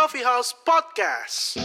[0.00, 1.60] Coffee House Podcast.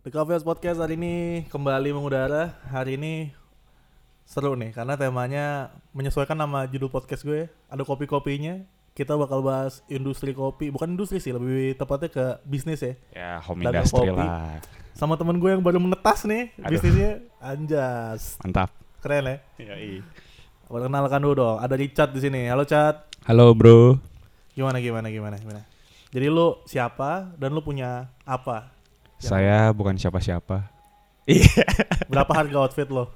[0.00, 2.56] The Coffee House Podcast hari ini kembali mengudara.
[2.72, 3.36] Hari ini
[4.24, 7.52] seru nih karena temanya menyesuaikan nama judul podcast gue.
[7.68, 8.64] Ada kopi-kopinya.
[8.96, 12.96] Kita bakal bahas industri kopi, bukan industri sih, lebih tepatnya ke bisnis ya.
[13.12, 14.24] Ya, home Dagang industry kopi.
[14.24, 14.56] lah.
[14.96, 16.80] Sama temen gue yang baru menetas nih Aduh.
[16.80, 17.20] bisnisnya.
[17.44, 18.40] Anjas.
[18.40, 18.72] Mantap.
[19.04, 19.36] Keren ya.
[19.60, 20.00] Iya,
[20.64, 21.56] Perkenalkan dulu dong.
[21.60, 22.48] Ada Richard di sini.
[22.48, 23.04] Halo Chat.
[23.28, 24.15] Halo, Bro.
[24.56, 25.60] Gimana gimana gimana gimana.
[26.08, 28.72] Jadi lu siapa dan lu punya apa?
[29.20, 30.64] Yang- Saya bukan siapa-siapa.
[31.28, 31.64] Iya.
[32.10, 33.12] Berapa harga outfit lo?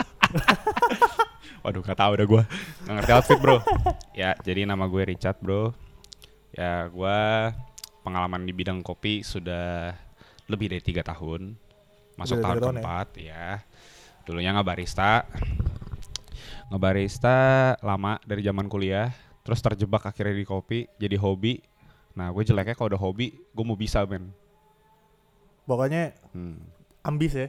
[1.64, 2.42] Waduh, gak tau udah gue.
[2.88, 3.60] Gak ngerti outfit, Bro.
[4.16, 5.76] ya, jadi nama gue Richard, Bro.
[6.56, 7.18] Ya, gue
[8.00, 9.92] pengalaman di bidang kopi sudah
[10.48, 11.52] lebih dari tiga tahun.
[12.16, 12.64] Masuk tahun ya?
[12.64, 13.44] keempat, ya.
[14.24, 15.28] Dulunya ngebarista.
[16.72, 17.36] Ngebarista
[17.84, 19.12] lama dari zaman kuliah.
[19.40, 21.60] Terus terjebak akhirnya di kopi, jadi hobi.
[22.12, 24.34] Nah, gue jeleknya kalau udah hobi, gue mau bisa, men.
[25.64, 26.58] Pokoknya Hmm.
[27.06, 27.48] ambis ya.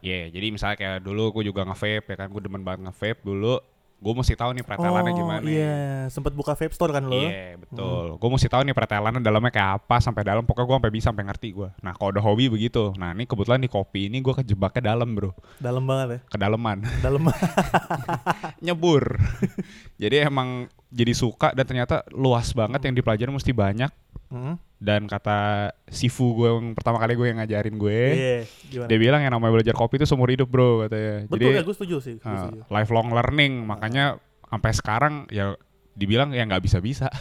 [0.00, 3.60] Iya, jadi misalnya kayak dulu gue juga nge-vape ya kan, gue demen banget nge-vape dulu.
[4.00, 5.44] Gue mesti tahu nih pretelannya gimana.
[5.44, 7.12] iya, sempet buka vape store kan lo?
[7.12, 8.16] Iya, betul.
[8.16, 10.40] Gue mesti tahu nih pretelannya dalamnya kayak apa sampai dalam.
[10.48, 11.68] Pokoknya gue sampai bisa sampai ngerti gue.
[11.84, 12.96] Nah, kalau udah hobi begitu.
[12.96, 15.36] Nah, ini kebetulan di kopi ini gue kejebaknya dalam, Bro.
[15.60, 16.18] Dalam banget ya.
[16.32, 16.80] Kedalaman.
[17.04, 17.28] Dalam
[18.64, 19.20] Nyebur.
[20.02, 23.92] jadi emang jadi suka dan ternyata luas banget yang dipelajari mesti banyak.
[24.30, 24.54] Hmm?
[24.80, 28.00] Dan kata Sifu gue yang pertama kali gue yang ngajarin gue,
[28.70, 28.88] gimana?
[28.88, 31.28] dia bilang yang namanya belajar kopi itu seumur hidup, Bro, katanya.
[31.28, 32.14] Betul ya, gue setuju sih.
[32.16, 32.60] gue Uh, setuju.
[32.72, 34.16] lifelong learning makanya
[34.48, 35.52] sampai sekarang ya
[35.92, 37.06] dibilang ya nggak bisa bisa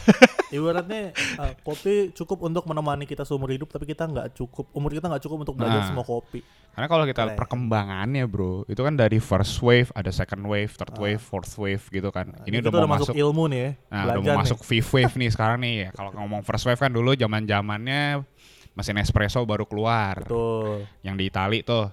[0.50, 5.06] Ibaratnya uh, kopi cukup untuk menemani kita seumur hidup, tapi kita nggak cukup, umur kita
[5.06, 5.88] nggak cukup untuk belajar Nah.
[5.88, 6.42] semua kopi.
[6.70, 7.36] karena kalau kita Keren.
[7.36, 12.08] perkembangannya bro itu kan dari first wave ada second wave third wave fourth wave gitu
[12.08, 13.72] kan ini Kita udah mau masuk ilmu nih ya.
[13.90, 14.42] nah udah mau nih.
[14.42, 18.24] masuk fifth wave nih sekarang nih ya kalau ngomong first wave kan dulu zaman zamannya
[18.72, 20.88] mesin espresso baru keluar Betul.
[21.02, 21.92] yang di Itali tuh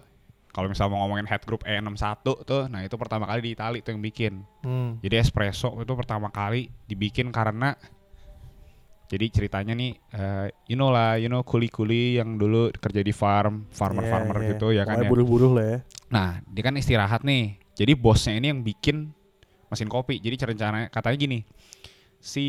[0.56, 3.92] kalau misalnya mau ngomongin head group E61 tuh nah itu pertama kali di Itali tuh
[3.92, 4.96] yang bikin Hmm.
[4.98, 7.76] Jadi espresso itu pertama kali dibikin karena
[9.06, 13.70] jadi ceritanya nih, eh, you know lah, you know kuli-kuli yang dulu kerja di farm,
[13.70, 14.50] farmer-farmer Iya, iya.
[14.50, 15.12] gitu ya kan Pokoknya ya.
[15.14, 15.78] buruh-buruh lah ya.
[16.10, 17.54] Nah, dia kan istirahat nih.
[17.78, 19.14] Jadi bosnya ini yang bikin
[19.70, 20.18] mesin kopi.
[20.18, 21.38] Jadi rencana katanya gini,
[22.18, 22.44] si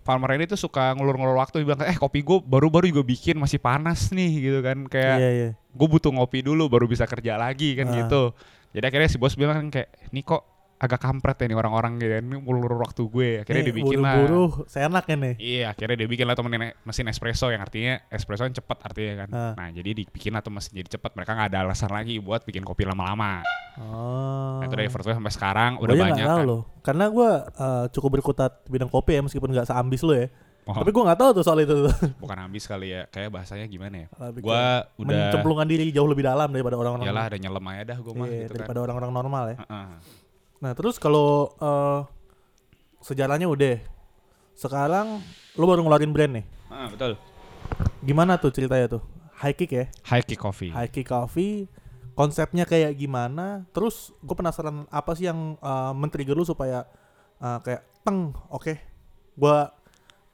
[0.00, 3.60] farmer ini tuh suka ngulur-ngulur waktu, dia bilang, eh kopi gue baru-baru juga bikin masih
[3.60, 5.50] panas nih gitu kan, kayak Iya, iya.
[5.78, 7.94] Gue butuh ngopi dulu baru bisa kerja lagi kan Ah.
[7.96, 8.22] gitu.
[8.68, 10.42] Jadi akhirnya si bos bilang kayak, nih kok
[10.78, 13.30] agak kampret ya nih orang-orang gitu, ini ngulur waktu gue.
[13.42, 14.14] Akhirnya Nih, dibikin lah.
[14.14, 15.34] buruh-buruh, seenaknya nih.
[15.34, 19.28] Iya, akhirnya dia bikin lah tuh mesin, espresso yang artinya espresso yang cepet artinya kan.
[19.34, 19.52] Ah.
[19.58, 21.18] Nah, jadi dibikin lah tuh mesin jadi cepet.
[21.18, 23.42] Mereka nggak ada alasan lagi buat bikin kopi lama-lama.
[23.74, 24.62] Oh.
[24.62, 26.46] Nah, itu dari first sampai sekarang udah Gue aja banyak kan.
[26.46, 26.62] loh.
[26.78, 30.30] Karena gue uh, cukup berkutat bidang kopi ya, meskipun nggak seambis lo ya.
[30.68, 31.72] Oh, Tapi gue nggak tahu tuh soal itu.
[31.80, 31.94] tuh.
[32.22, 33.08] bukan ambis kali ya.
[33.08, 34.06] Kayak bahasanya gimana ya?
[34.12, 34.44] Ke
[35.00, 37.08] udah mencemplungkan diri jauh lebih dalam daripada orang-orang.
[37.08, 38.52] Yalah ada nyelem aja dah gue mah Iya, gitu kan.
[38.60, 39.56] daripada orang-orang normal ya.
[39.64, 39.88] Heeh.
[40.60, 42.04] Nah terus kalau uh,
[43.00, 43.80] sejarahnya udah,
[44.52, 45.24] sekarang
[45.56, 46.44] lo baru ngeluarin brand nih.
[46.68, 47.12] Heeh, betul.
[48.04, 49.02] Gimana tuh ceritanya tuh?
[49.38, 50.68] High kick ya, High Kick Coffee.
[50.68, 51.70] high kick coffee.
[52.12, 53.62] Konsepnya kayak gimana?
[53.70, 56.82] Terus gue penasaran apa sih yang uh, men-trigger lu supaya
[57.38, 58.74] uh, kayak teng, oke,
[59.38, 59.70] gua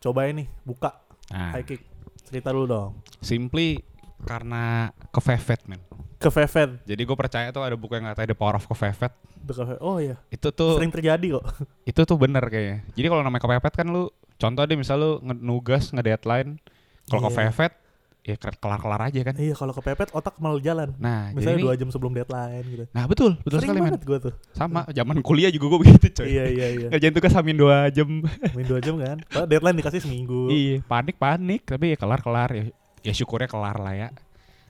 [0.04, 1.80] cobain nih buka Nah, high kick.
[2.22, 2.90] Cerita dulu dong.
[3.18, 3.80] simply
[4.20, 5.80] karena kefefet men.
[6.16, 6.80] Ke Veven.
[6.82, 8.64] Jadi gue percaya tuh ada buku yang katanya The Power of.
[8.64, 11.44] The Cafe- Oh iya, Itu tuh sering terjadi kok.
[11.90, 12.80] itu tuh bener kayaknya.
[12.92, 16.56] Jadi kalau namanya kepepet kan lu contoh deh misal lu nge- nugas nge-deadline
[17.04, 17.76] kalau kepepet
[18.24, 19.34] ya ke- kelar-kelar aja kan.
[19.36, 20.96] iya, kalau kepepet otak malah jalan.
[20.96, 22.84] Nah, Misalnya dua jam sebelum deadline gitu.
[22.88, 23.86] Nah, betul, betul Sering sekali men.
[23.92, 24.32] banget gue tuh.
[24.50, 26.26] Sama zaman kuliah juga gue begitu coy.
[26.26, 26.88] iya iya iya.
[26.88, 28.08] Ngerjain tugas hamin 2 jam.
[28.56, 29.20] Main dua jam kan.
[29.22, 30.48] Padahal deadline dikasih seminggu.
[30.48, 32.64] iya, panik-panik tapi ya kelar-kelar ya.
[33.00, 34.08] Ya syukurnya kelar lah ya.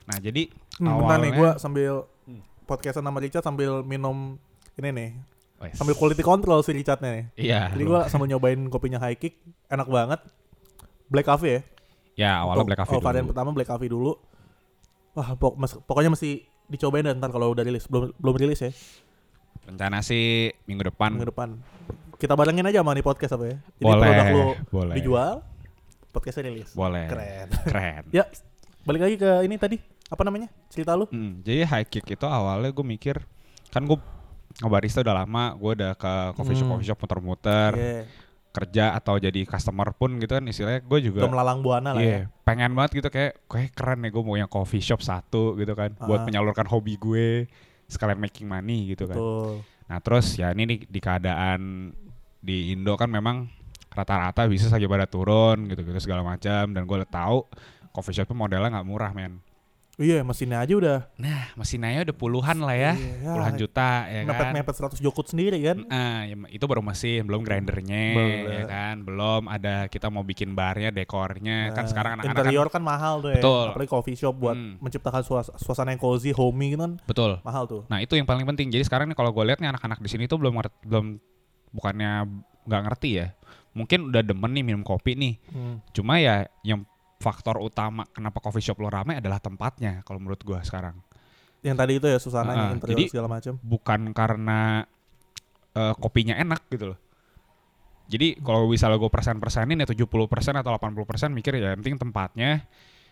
[0.03, 1.91] Nah, jadi Hmm, bentar nih awalnya- gue sambil
[2.65, 4.35] podcastan sama Richard sambil minum
[4.75, 5.09] ini nih.
[5.57, 5.71] Wes.
[5.73, 7.25] Sambil quality control si Richardnya nih.
[7.39, 7.71] Iya.
[7.71, 9.39] Jadi gue sambil nyobain kopinya high kick.
[9.65, 10.19] Enak banget.
[11.07, 11.61] Black coffee ya.
[12.15, 13.31] Ya awalnya black coffee oh, varian dulu.
[13.31, 14.11] pertama black coffee dulu.
[15.13, 17.85] Wah, pok- mas- pokoknya mesti dicobain dan ntar kalau udah rilis.
[17.85, 18.71] Belum belum rilis ya.
[19.65, 21.15] Rencana sih minggu depan.
[21.15, 21.55] Minggu depan.
[22.15, 23.57] Kita barengin aja sama nih podcast apa ya.
[23.57, 24.93] Jadi Boleh, produk lu boleh.
[24.95, 25.33] dijual,
[26.09, 26.71] podcastnya rilis.
[26.71, 27.05] Boleh.
[27.07, 27.47] Keren.
[27.69, 28.03] Keren.
[28.09, 28.23] Ya,
[28.83, 29.77] balik lagi ke ini tadi.
[30.05, 30.47] Apa namanya?
[30.69, 31.09] Cerita lu?
[31.09, 33.17] Hmm, jadi high kick itu awalnya gue mikir
[33.67, 33.97] kan gue
[34.55, 36.73] ngebarista udah lama, gue udah ke coffee shop Hmm.
[36.77, 38.01] coffee shop muter-muter Iya.
[38.55, 42.07] Kerja atau jadi customer pun gitu kan istilahnya gue juga Udah melalang buana lah ya.
[42.07, 45.75] Iya, pengen banget gitu kayak kayak keren nih gue mau yang coffee shop satu gitu
[45.75, 46.25] kan buat Ah.
[46.25, 47.51] menyalurkan hobi gue
[47.85, 49.19] sekalian making money gitu kan.
[49.19, 49.51] Betul.
[49.85, 51.91] Nah terus ya ini di, di keadaan
[52.39, 53.51] di Indo kan memang
[53.91, 57.47] rata-rata bisnis lagi pada turun gitu-gitu segala macam dan gue tahu
[57.91, 59.39] coffee shop tuh modelnya nggak murah men
[59.95, 64.51] Iya, mesinnya aja udah nah mesinnya udah puluhan lah ya Iya, puluhan juta ya kan
[64.51, 65.77] mepet-mepet 100 jokut sendiri kan.
[65.87, 68.51] Nah, ya, itu baru mesin, belum grindernya, Belum.
[68.51, 72.67] ya kan, belum ada kita mau bikin barnya, dekornya, kan Nah, sekarang anak-anak kan, interior
[72.67, 73.39] kan, mahal tuh ya.
[73.39, 73.65] Betul.
[73.71, 74.75] Apalagi coffee shop buat Hmm.
[74.79, 77.39] menciptakan suas- suasana yang cozy, homey gitu kan betul.
[77.41, 77.81] mahal tuh.
[77.87, 78.67] Nah itu yang paling penting.
[78.67, 80.53] Jadi sekarang nih kalau gue lihat nih anak-anak di sini tuh belum
[80.83, 81.05] belum
[81.71, 82.11] bukannya
[82.63, 83.27] nggak ngerti ya,
[83.71, 85.33] mungkin udah demen nih minum kopi nih.
[85.47, 85.79] Hmm.
[85.91, 86.83] Cuma ya yang
[87.15, 90.99] faktor utama kenapa coffee shop lo rame adalah tempatnya kalau menurut gue sekarang.
[91.59, 93.53] Yang tadi itu ya suasananya, Ah, interior jadi- segala macam.
[93.59, 94.85] bukan karena
[95.71, 96.99] eh, kopinya enak gitu loh.
[98.05, 100.05] Jadi kalau misalnya gue persen-persenin ya 70%
[100.55, 102.63] atau 80% mikir ya yang penting tempatnya.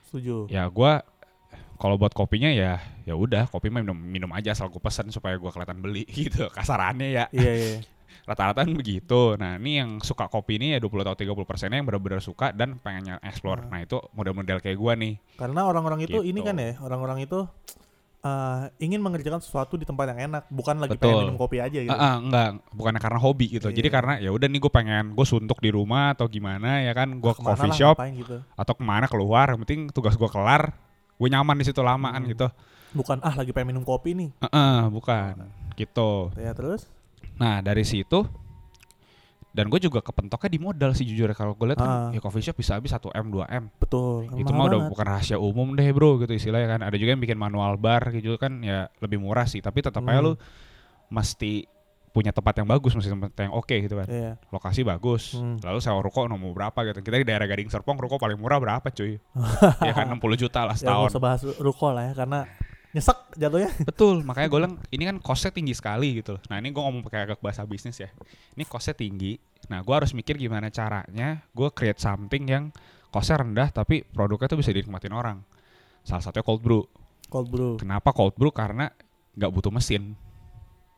[0.06, 0.48] Setuju.
[0.48, 0.92] Ya gue
[1.76, 5.36] kalau buat kopinya ya ya udah kopi mah minum minum aja asal gue pesen supaya
[5.36, 7.78] gue kelihatan beli gitu kasarannya ya Iya, iya.
[8.24, 11.88] Rata-rata kan begitu nah ini yang suka kopi ini ya 20 atau 30 persennya yang
[11.88, 16.36] benar-benar suka dan pengen explore nah itu model-model kayak gue nih Karena orang-orang itu ini
[16.36, 16.46] Gitu.
[16.46, 17.40] kan ya, orang-orang itu
[18.20, 21.12] eh, ingin mengerjakan sesuatu di tempat yang enak, bukan lagi Betul.
[21.12, 21.92] pengen minum kopi aja gitu.
[21.92, 23.94] Ah, ah, enggak bukannya karena hobi gitu jadi Iya.
[23.94, 27.32] karena ya udah nih gue pengen gue suntuk di rumah atau gimana ya kan gue
[27.32, 28.40] ke coffee lah, shop gitu.
[28.40, 30.72] atau ke mana keluar yang penting tugas gue kelar
[31.14, 32.32] gue nyaman di situ lamaan Hmm.
[32.32, 32.48] gitu
[32.94, 34.30] Bukan ah lagi pengen minum kopi nih.
[34.40, 36.88] Ah, ah, bukan gitu Ya terus?
[37.36, 38.22] Nah dari situ
[39.50, 41.38] dan gue juga kepentoknya di modal sih jujur ya.
[41.38, 42.10] kalau gue lihat kan Ah.
[42.10, 44.26] ya coffee shop bisa habis 1 m 2 m Betul.
[44.34, 47.38] itu mah udah bukan rahasia umum deh bro gitu istilahnya kan ada juga yang bikin
[47.38, 50.26] manual bar gitu kan ya lebih murah sih tapi tetap aja Hmm.
[50.26, 50.34] lu
[51.08, 51.70] mesti
[52.10, 54.32] punya tempat yang bagus mesti tempat yang oke gitu kan Iya.
[54.50, 55.62] lokasi bagus Hmm.
[55.62, 58.86] lalu sewa ruko nomor berapa gitu kita di daerah Gading Serpong ruko paling murah berapa
[58.88, 59.22] cuy
[59.86, 62.50] ya kan 60 juta lah Ya setahun usah bahas ruko lah ya karena
[62.94, 63.70] nyesek jatuhnya.
[63.90, 66.42] Betul, makanya gue bilang ini kan costnya tinggi sekali gitu loh.
[66.48, 68.10] Nah ini gue ngomong pakai agak bahasa bisnis ya.
[68.54, 69.36] Ini costnya tinggi.
[69.68, 72.70] Nah gue harus mikir gimana caranya gue create something yang
[73.10, 75.42] costnya rendah tapi produknya tuh bisa dinikmatin orang.
[76.06, 76.84] Salah satunya cold brew.
[77.28, 77.74] Cold brew.
[77.82, 78.54] Kenapa cold brew?
[78.54, 78.94] Karena
[79.34, 80.14] nggak butuh mesin.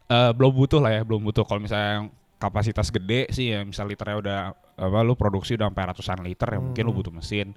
[0.06, 1.48] Eh belum butuh lah ya, belum butuh.
[1.48, 4.40] Kalau misalnya yang kapasitas gede sih ya, misal liternya udah
[4.76, 7.00] apa lu produksi udah sampai ratusan liter ya mungkin lu Hmm.
[7.00, 7.56] butuh mesin.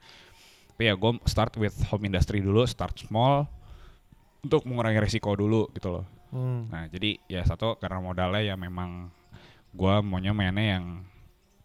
[0.71, 3.51] Tapi ya gue start with home industry dulu, start small
[4.41, 6.05] untuk mengurangi resiko dulu gitu loh.
[6.31, 6.69] Hmm.
[6.69, 9.09] Nah jadi ya satu karena modalnya ya memang
[9.73, 10.85] gua maunya mainnya yang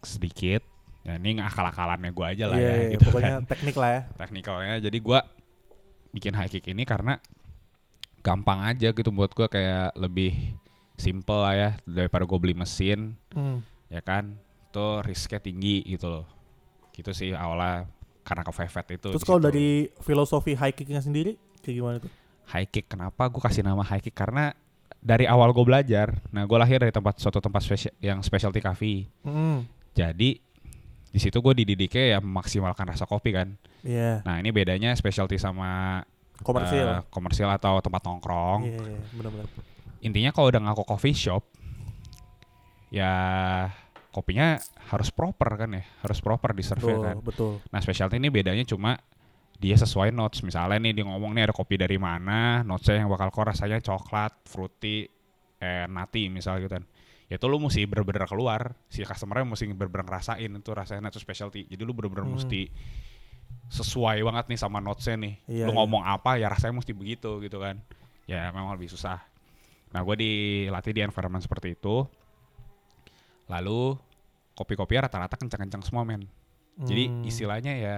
[0.00, 0.64] sedikit.
[1.04, 3.44] Ya ini akal-akalannya gua aja lah Iya, ya iya, gitu pokoknya kan.
[3.44, 4.00] teknik lah ya.
[4.16, 5.20] Teknikalnya jadi gua
[6.10, 7.20] bikin high kick ini karena
[8.24, 10.56] gampang aja gitu buat gua kayak lebih
[10.96, 13.60] simple lah ya daripada gue beli mesin Hmm.
[13.90, 14.38] ya kan.
[14.70, 16.26] Tuh risknya tinggi gitu loh.
[16.90, 17.90] Gitu sih awalnya
[18.24, 19.08] karena ke Vevet itu.
[19.12, 22.10] Terus kalau dari filosofi high kicknya sendiri kayak gimana tuh?
[22.46, 24.52] High kick kenapa gue kasih nama high kick karena
[24.98, 29.04] dari awal gue belajar nah gue lahir dari tempat suatu tempat spesi- yang specialty coffee
[29.20, 29.64] Hmm.
[29.92, 30.40] jadi
[31.08, 36.00] di situ gue dididiknya ya memaksimalkan rasa kopi kan Iya, nah ini bedanya specialty sama
[36.40, 36.88] komersil.
[36.90, 39.46] eh, komersil atau tempat nongkrong Iya, iya, benar-benar.
[40.00, 41.44] intinya kalau udah ngaku coffee shop
[42.90, 43.12] ya
[44.08, 44.56] kopinya
[44.88, 47.52] harus proper kan ya harus proper di Betul, kan betul.
[47.68, 48.94] Nah specialty ini bedanya cuma
[49.58, 50.42] dia sesuai notes.
[50.42, 54.32] Misalnya nih dia ngomong nih ada kopi dari mana, notesnya yang bakal kok rasanya coklat,
[54.44, 55.08] fruity,
[55.62, 56.84] eh nati misal gitu kan.
[57.30, 61.64] Ya itu lu mesti bener-bener keluar, si customer mesti bener-bener ngerasain itu rasanya itu specialty.
[61.66, 62.36] Jadi lu bener-bener Hmm.
[62.36, 62.68] mesti
[63.72, 65.34] sesuai banget nih sama notesnya nih.
[65.48, 65.76] Iya, lu iya.
[65.80, 67.80] ngomong apa ya rasanya mesti begitu gitu kan.
[68.28, 69.24] Ya memang lebih susah.
[69.96, 72.04] Nah gue dilatih di environment seperti itu.
[73.48, 73.96] Lalu
[74.54, 76.28] kopi-kopinya rata-rata kencang-kencang semua men.
[76.74, 77.96] Jadi Hmm, istilahnya ya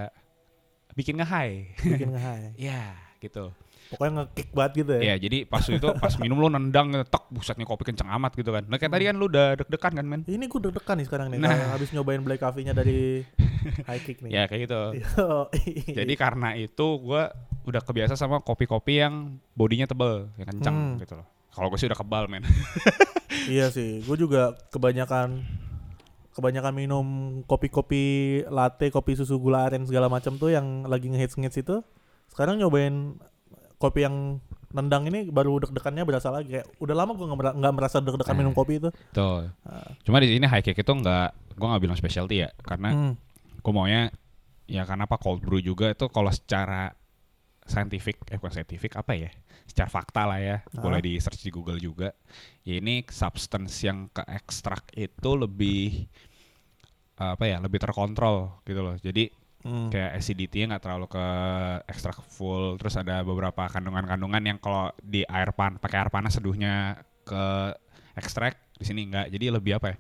[0.97, 1.77] bikin nge-high.
[1.79, 2.57] bikin nge-high.
[2.57, 3.53] ya, gitu.
[3.87, 5.03] Pokoknya nge-kick banget gitu ya.
[5.05, 8.67] Ya, jadi pas itu pas minum lu nendang tek busetnya kopi kencang amat gitu kan.
[8.67, 10.21] Nah, kayak tadi kan lu udah deg-degan kan, men?
[10.27, 11.71] Ini gue deg-degan nih sekarang nih Nah.
[11.71, 13.23] habis nyobain black coffee-nya dari
[13.89, 14.35] high kick nih.
[14.35, 14.81] Ya, kayak gitu.
[15.93, 17.31] Jadi karena itu gua
[17.63, 19.15] udah kebiasa sama kopi-kopi yang
[19.53, 20.99] bodinya tebel, yang kencang Hmm.
[20.99, 21.27] gitu loh.
[21.51, 22.43] Kalau gue sih udah kebal, men.
[23.47, 25.41] iya sih, gue juga kebanyakan
[26.37, 27.07] kebanyakan minum
[27.49, 28.05] kopi-kopi
[28.47, 31.81] latte, kopi susu gula aren segala macam tuh yang lagi ngehits-ngehits itu.
[32.29, 33.17] Sekarang nyobain
[33.81, 38.37] kopi yang nendang ini baru deg-degannya berasa lagi kayak udah lama gue nggak merasa deg-degan
[38.37, 38.41] Eh.
[38.45, 38.93] minum kopi itu.
[39.11, 39.49] Tuh.
[39.65, 39.89] Ah.
[40.05, 43.13] Cuma di sini high kick itu nggak, gua nggak bilang specialty ya, karena Hmm.
[43.57, 44.13] gue maunya
[44.69, 46.93] ya karena apa cold brew juga itu kalau secara
[47.67, 49.31] scientific eh bukan scientific apa ya?
[49.67, 50.57] Secara fakta lah ya.
[50.63, 50.81] Ah.
[50.83, 52.15] boleh di search di Google juga.
[52.63, 56.07] Ya ini substance yang ke ekstrak itu lebih
[57.17, 58.97] apa ya lebih terkontrol gitu loh.
[58.97, 59.29] Jadi
[59.67, 59.91] Hmm.
[59.91, 61.27] kayak acidity-nya nggak terlalu ke
[61.91, 62.79] ekstrak full.
[62.79, 67.75] Terus ada beberapa kandungan-kandungan yang kalau di air pan pakai air panas seduhnya ke
[68.15, 69.97] ekstrak di sini enggak jadi lebih apa ya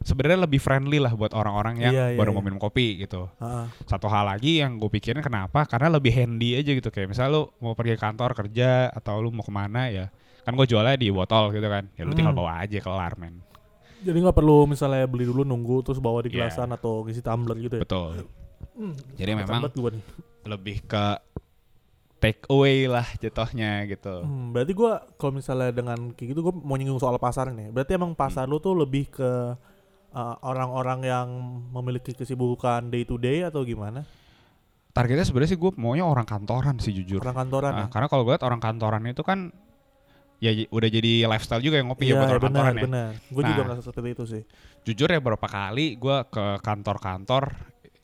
[0.00, 2.36] sebenarnya lebih friendly lah buat orang-orang yang Iya, iya, baru iya.
[2.36, 3.26] mau minum kopi gitu.
[3.36, 3.64] Heeh.
[3.84, 5.64] Satu hal lagi yang gue pikirin kenapa?
[5.64, 9.42] Karena lebih handy aja gitu kayak misal lu mau pergi kantor kerja atau lu mau
[9.42, 10.06] ke mana ya
[10.42, 12.40] kan gue jualnya di botol gitu kan ya lu tinggal Hmm.
[12.40, 13.44] bawa aja kelar men
[13.98, 16.46] Jadi nggak perlu misalnya beli dulu nunggu terus bawa di Iya.
[16.46, 17.82] gelasan atau ngisi tumbler gitu ya.
[17.82, 18.24] betul
[18.72, 19.66] Hmm, jadi memang
[20.44, 21.04] lebih ke
[22.16, 26.74] take away lah jatuhnya gitu Hmm, berarti gua kalau misalnya dengan kayak gitu gua mau
[26.74, 27.68] nyinggung soal pasar nih.
[27.68, 28.50] Berarti emang pasar Hmm.
[28.50, 29.30] lu tuh lebih ke
[30.18, 31.28] uh, orang-orang yang
[31.70, 34.02] memiliki kesibukan day to day atau gimana?
[34.88, 37.86] targetnya sebenarnya sih gue maunya orang kantoran sih jujur Orang kantoran Ah, ya?
[37.86, 39.54] karena kalau gue liat orang kantoran itu kan
[40.38, 43.10] ya udah jadi lifestyle juga yang ngopi ya Iya, buat orang benar, kantoran ya benar.
[43.30, 43.66] Gue juga Nah.
[43.70, 44.42] merasa seperti itu sih.
[44.82, 47.44] jujur ya beberapa kali gue ke kantor-kantor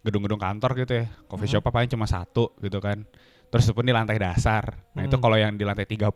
[0.03, 1.59] gedung-gedung kantor gitu ya coffee Hmm.
[1.59, 3.03] shop paling cuma satu gitu kan
[3.55, 5.23] terus itu pun di lantai dasar nah itu Hmm.
[5.23, 6.11] kalau yang di lantai 30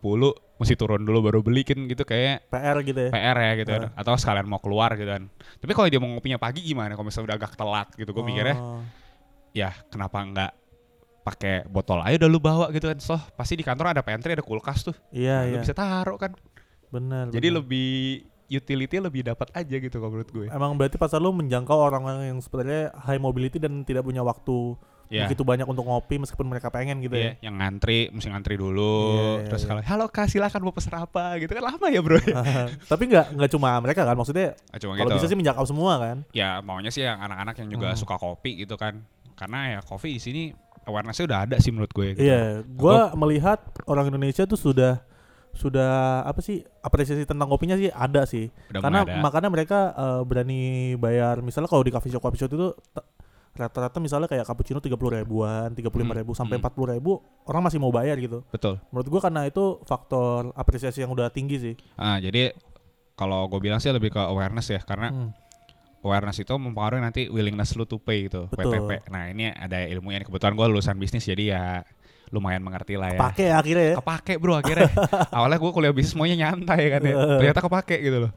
[0.58, 3.10] mesti turun dulu baru belikin gitu kayak PR gitu ya.
[3.10, 3.82] PR ya gitu kan.
[3.86, 3.90] Ah.
[3.96, 7.26] atau sekalian mau keluar gitu kan tapi kalau dia mau ngopinya pagi gimana kalau misalnya
[7.28, 8.82] udah agak telat gitu gue mikirnya Oh,
[9.50, 10.52] ya kenapa nggak
[11.20, 14.42] pakai botol aja udah lu bawa gitu kan so pasti di kantor ada pantry ada
[14.42, 15.62] kulkas tuh Iya, Nah, lu iya.
[15.62, 16.34] bisa taruh kan
[16.88, 17.28] Benar.
[17.28, 17.58] jadi benar.
[17.60, 17.88] lebih
[18.48, 22.40] utility lebih dapat aja gitu kalau menurut gue Emang berarti pasar lu menjangkau orang-orang yang
[22.40, 24.72] sebenarnya high mobility dan tidak punya waktu
[25.08, 27.48] ya begitu banyak untuk ngopi meskipun mereka pengen gitu Iya, ya.
[27.48, 28.96] yang ngantri, mesti ngantri dulu.
[29.08, 29.68] Iya, iya, terus iya.
[29.68, 32.20] kalau halo kak silakan mau pesan apa gitu kan lama ya bro.
[32.92, 35.18] Tapi nggak nggak cuma mereka kan maksudnya Ah, Cuma kalau gitu.
[35.18, 36.16] bisa sih menjangkau semua kan.
[36.30, 37.98] Ya maunya sih yang anak-anak yang juga Hmm.
[37.98, 39.00] suka kopi gitu kan.
[39.32, 40.42] Karena ya kopi di sini
[40.84, 42.12] awarenessnya udah ada sih menurut gue.
[42.12, 42.24] Gitu.
[42.24, 45.00] Iya, gua melihat orang Indonesia tuh sudah
[45.50, 48.46] sudah apa sih apresiasi tentang kopinya sih ada sih.
[48.68, 49.18] Udah Karena ada.
[49.18, 50.60] makanya mereka eh, berani
[50.94, 52.68] bayar misalnya kalau di coffee shop coffee shop itu
[53.58, 56.70] rata-rata misalnya kayak cappuccino 30 ribuan, 35 ribu Hmm, sampai hmm.
[56.70, 57.12] 40 ribu
[57.44, 58.46] orang masih mau bayar gitu.
[58.48, 58.78] Betul.
[58.88, 61.74] Menurut gua karena itu faktor apresiasi yang udah tinggi sih.
[61.94, 62.54] Ah, jadi
[63.12, 65.30] kalau gue bilang sih lebih ke awareness ya karena Hmm.
[66.00, 68.78] awareness itu mempengaruhi nanti willingness lu to pay gitu Betul.
[68.78, 69.10] WTP.
[69.10, 71.62] Nah ini ada ilmunya kebetulan gue lulusan bisnis jadi ya
[72.28, 73.18] lumayan mengerti lah ya.
[73.18, 73.94] Pakai akhirnya ya.
[73.98, 74.86] kepake bro akhirnya
[75.34, 78.32] awalnya gue kuliah bisnis semuanya nyantai kan ya ternyata kepake gitu loh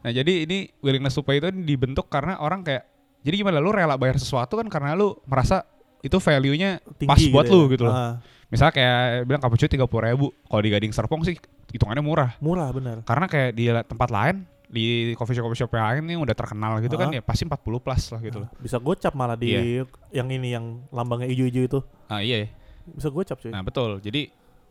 [0.00, 2.88] nah jadi ini willingness to pay itu dibentuk karena orang kayak
[3.26, 5.66] jadi gimana lu rela bayar sesuatu kan karena lu merasa
[5.98, 7.72] itu value-nya Tinggi pas buat lu ya.
[7.74, 8.12] gitu loh Ah,
[8.46, 11.34] misalnya kayak bilang cappuccino tiga puluh ribu kalau di Gading Serpong sih
[11.68, 13.02] hitungannya murah murah bener.
[13.02, 16.78] karena kayak di tempat lain di coffee shop coffee shop yang lain yang udah terkenal
[16.78, 17.18] gitu kan Ah.
[17.18, 19.82] ya pasti 40 plus lah gitu loh Bisa gocap malah di Iya.
[20.12, 21.78] yang ini yang lambangnya hijau-hijau itu.
[22.06, 22.46] ah iya
[22.86, 23.50] Bisa gocap cuy.
[23.50, 24.30] nah betul jadi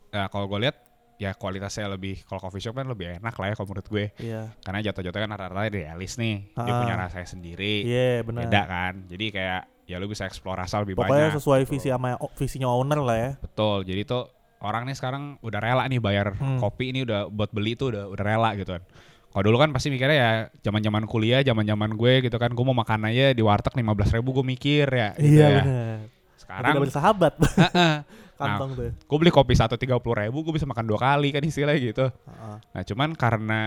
[0.09, 0.75] ya kalau gue lihat
[1.17, 4.51] ya kualitasnya lebih kalau coffee shop kan lebih enak lah ya kalau menurut gue Iya.
[4.59, 6.77] karena jatuh-jatuh kan rata-rata idealis nih dia Ah.
[6.77, 8.41] punya rasanya sendiri Iya, benar.
[8.43, 11.71] beda kan jadi kayak ya lu bisa explore rasa lebih Pokoknya banyak sesuai gitu.
[11.71, 13.31] visi sama visinya owner lah ya.
[13.37, 16.57] betul jadi tuh orang nih sekarang udah rela nih bayar Hmm.
[16.57, 18.83] kopi ini udah buat beli tuh udah udah rela gitu kan
[19.29, 20.31] kalau dulu kan pasti mikirnya ya
[20.61, 23.91] zaman zaman kuliah zaman zaman gue gitu kan gue mau makan aja di warteg lima
[23.91, 25.61] belas ribu gue mikir ya gitu iya ya.
[25.61, 25.99] benar.
[26.37, 27.93] Sekarang Tidak bersahabat Heeh.
[28.35, 28.91] kantong tuh.
[28.91, 32.05] gue beli kopi satu tiga puluh ribu gue bisa makan dua kali kan istilahnya gitu
[32.09, 32.55] Heeh.
[32.71, 33.61] Nah cuman karena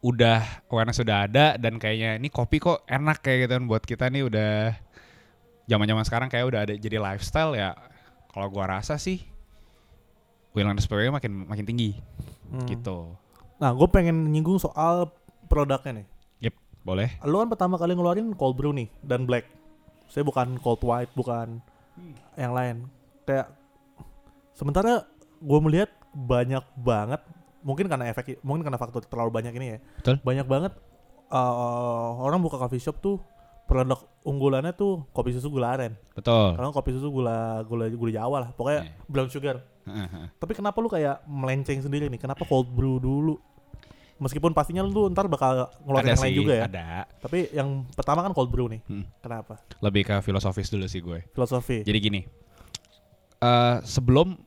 [0.00, 4.04] udah awareness sudah ada dan kayaknya ini kopi kok enak kayak gitu kan buat kita
[4.06, 4.76] nih udah
[5.64, 7.72] zaman-zaman sekarang kayak udah ada jadi lifestyle ya.
[8.28, 9.24] Kalau gua rasa sih
[10.52, 11.96] willingness to pay makin makin tinggi
[12.44, 12.68] Hmm.
[12.68, 13.10] gitu.
[13.56, 15.10] Nah, gue pengen nyinggung soal
[15.44, 16.06] produknya nih.
[16.42, 17.08] Yep, boleh.
[17.24, 19.48] Lu kan pertama kali ngeluarin cold brew nih dan black.
[20.08, 21.58] Saya bukan cold white, bukan
[22.34, 22.76] yang lain.
[23.24, 23.54] Kayak
[24.52, 25.06] sementara
[25.38, 27.20] gue melihat banyak banget,
[27.60, 29.78] mungkin karena efek, mungkin karena faktor terlalu banyak ini ya.
[29.98, 30.16] Betul.
[30.22, 30.72] Banyak banget
[31.30, 33.18] uh, orang buka coffee shop tuh
[33.64, 33.96] produk
[34.28, 35.96] unggulannya tuh kopi susu gula aren.
[36.12, 36.52] Betul.
[36.54, 38.92] Kalau kopi susu gula gula gula Jawa lah, pokoknya Iya.
[39.08, 39.56] brown sugar.
[39.84, 40.28] Heeh, heeh.
[40.36, 42.20] Tapi kenapa lu kayak melenceng sendiri nih?
[42.20, 43.36] Kenapa cold brew dulu?
[44.14, 46.64] Meskipun pastinya lu ntar bakal ngeluarin ada yang lain sih, juga ya.
[46.70, 46.86] ada.
[47.18, 48.80] Tapi yang pertama kan cold brew nih.
[48.86, 49.04] Hmm.
[49.18, 49.58] Kenapa?
[49.82, 51.26] Lebih ke filosofis dulu sih gue.
[51.34, 51.82] Filosofi.
[51.82, 52.20] Jadi gini,
[53.42, 54.38] eh sebelum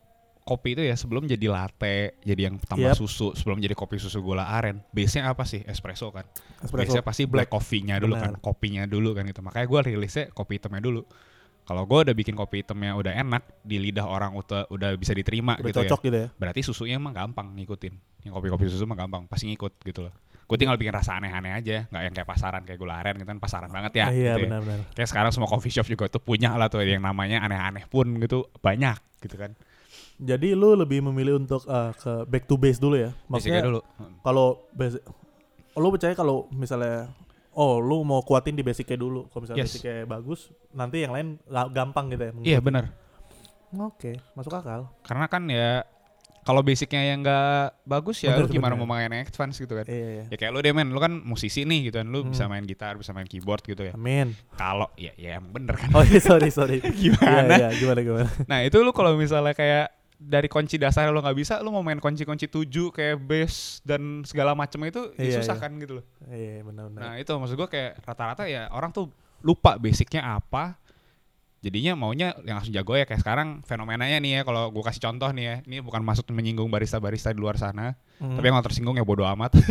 [0.48, 3.04] kopi itu ya sebelum jadi latte, jadi yang tambah Yep.
[3.04, 5.60] susu, sebelum jadi kopi susu gula aren, base-nya apa sih?
[5.68, 6.24] Espresso kan.
[6.64, 6.88] Espresso.
[6.96, 8.40] Biasanya pasti black coffee-nya dulu kan, Benar.
[8.40, 9.44] kopinya dulu kan gitu.
[9.44, 11.04] Makanya gue rilisnya kopi hitamnya dulu.
[11.68, 15.60] Kalau gue udah bikin kopi hitamnya udah enak, di lidah orang udah, udah bisa diterima
[15.60, 16.06] Udah gitu cocok ya.
[16.08, 16.28] gitu ya.
[16.40, 18.24] Berarti susunya emang gampang ngikutin.
[18.24, 20.16] Yang kopi-kopi susu mah gampang, pasti ngikut gitu loh.
[20.48, 23.36] Gue tinggal bikin rasa aneh-aneh aja, nggak yang kayak pasaran kayak gula aren gitu kan
[23.44, 24.06] pasaran banget ya.
[24.08, 24.46] Ah, iya gitu ya.
[24.48, 24.80] benar-benar.
[24.96, 28.48] Kayak sekarang semua coffee shop juga tuh punya lah tuh yang namanya aneh-aneh pun gitu
[28.64, 29.52] banyak gitu kan.
[30.24, 33.12] Jadi lu lebih memilih untuk eh, ke back to base dulu ya.
[33.28, 33.84] Maksudnya dulu.
[34.24, 34.64] kalau
[35.78, 37.12] lu percaya kalau misalnya
[37.58, 39.26] oh lu mau kuatin di basicnya dulu.
[39.28, 39.74] Kalau misalnya Yes.
[39.74, 40.40] basicnya bagus,
[40.72, 42.34] nanti yang lain ga- gampang gitu ya.
[42.48, 42.94] Iya benar.
[43.74, 44.88] Oke, masuk akal.
[45.02, 45.84] Karena kan ya
[46.42, 48.80] kalau basicnya yang nggak bagus ya Bener, lu gimana bener.
[48.80, 50.26] mau main advance gitu kan Iya, iya.
[50.32, 52.32] ya kayak lu deh men lu kan musisi nih gitu kan lu Hmm.
[52.32, 54.32] bisa main gitar bisa main keyboard gitu ya Amin.
[54.56, 56.80] kalau ya ya emang bener kan Oh iya sorry sorry.
[57.04, 57.52] Gimana?
[57.52, 58.30] Iya, iya, gimana gimana.
[58.48, 61.98] nah itu lu kalau misalnya kayak dari kunci dasar lu nggak bisa lu mau main
[61.98, 65.62] kunci-kunci tujuh kayak bass dan segala macam itu ya Iya, susah iya.
[65.62, 67.00] kan gitu loh Iya benar benar.
[67.00, 70.74] nah itu maksud gua kayak rata-rata ya orang tuh lupa basicnya apa
[71.58, 75.30] jadinya maunya yang langsung jago ya kayak sekarang fenomenanya nih ya kalau gua kasih contoh
[75.30, 78.34] nih ya ini bukan maksud menyinggung barista-barista di luar sana Hmm.
[78.34, 79.54] tapi yang tersinggung ya bodo amat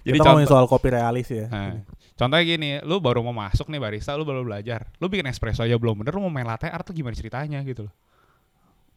[0.00, 1.44] Kita ngomongin soal kopi realis ya.
[1.48, 1.84] Nah,
[2.14, 4.88] contohnya gini, lu baru mau masuk nih barista, lu baru belajar.
[4.96, 7.84] Lu bikin espresso aja belum bener, lu mau main latte art tuh gimana ceritanya gitu
[7.84, 7.92] loh.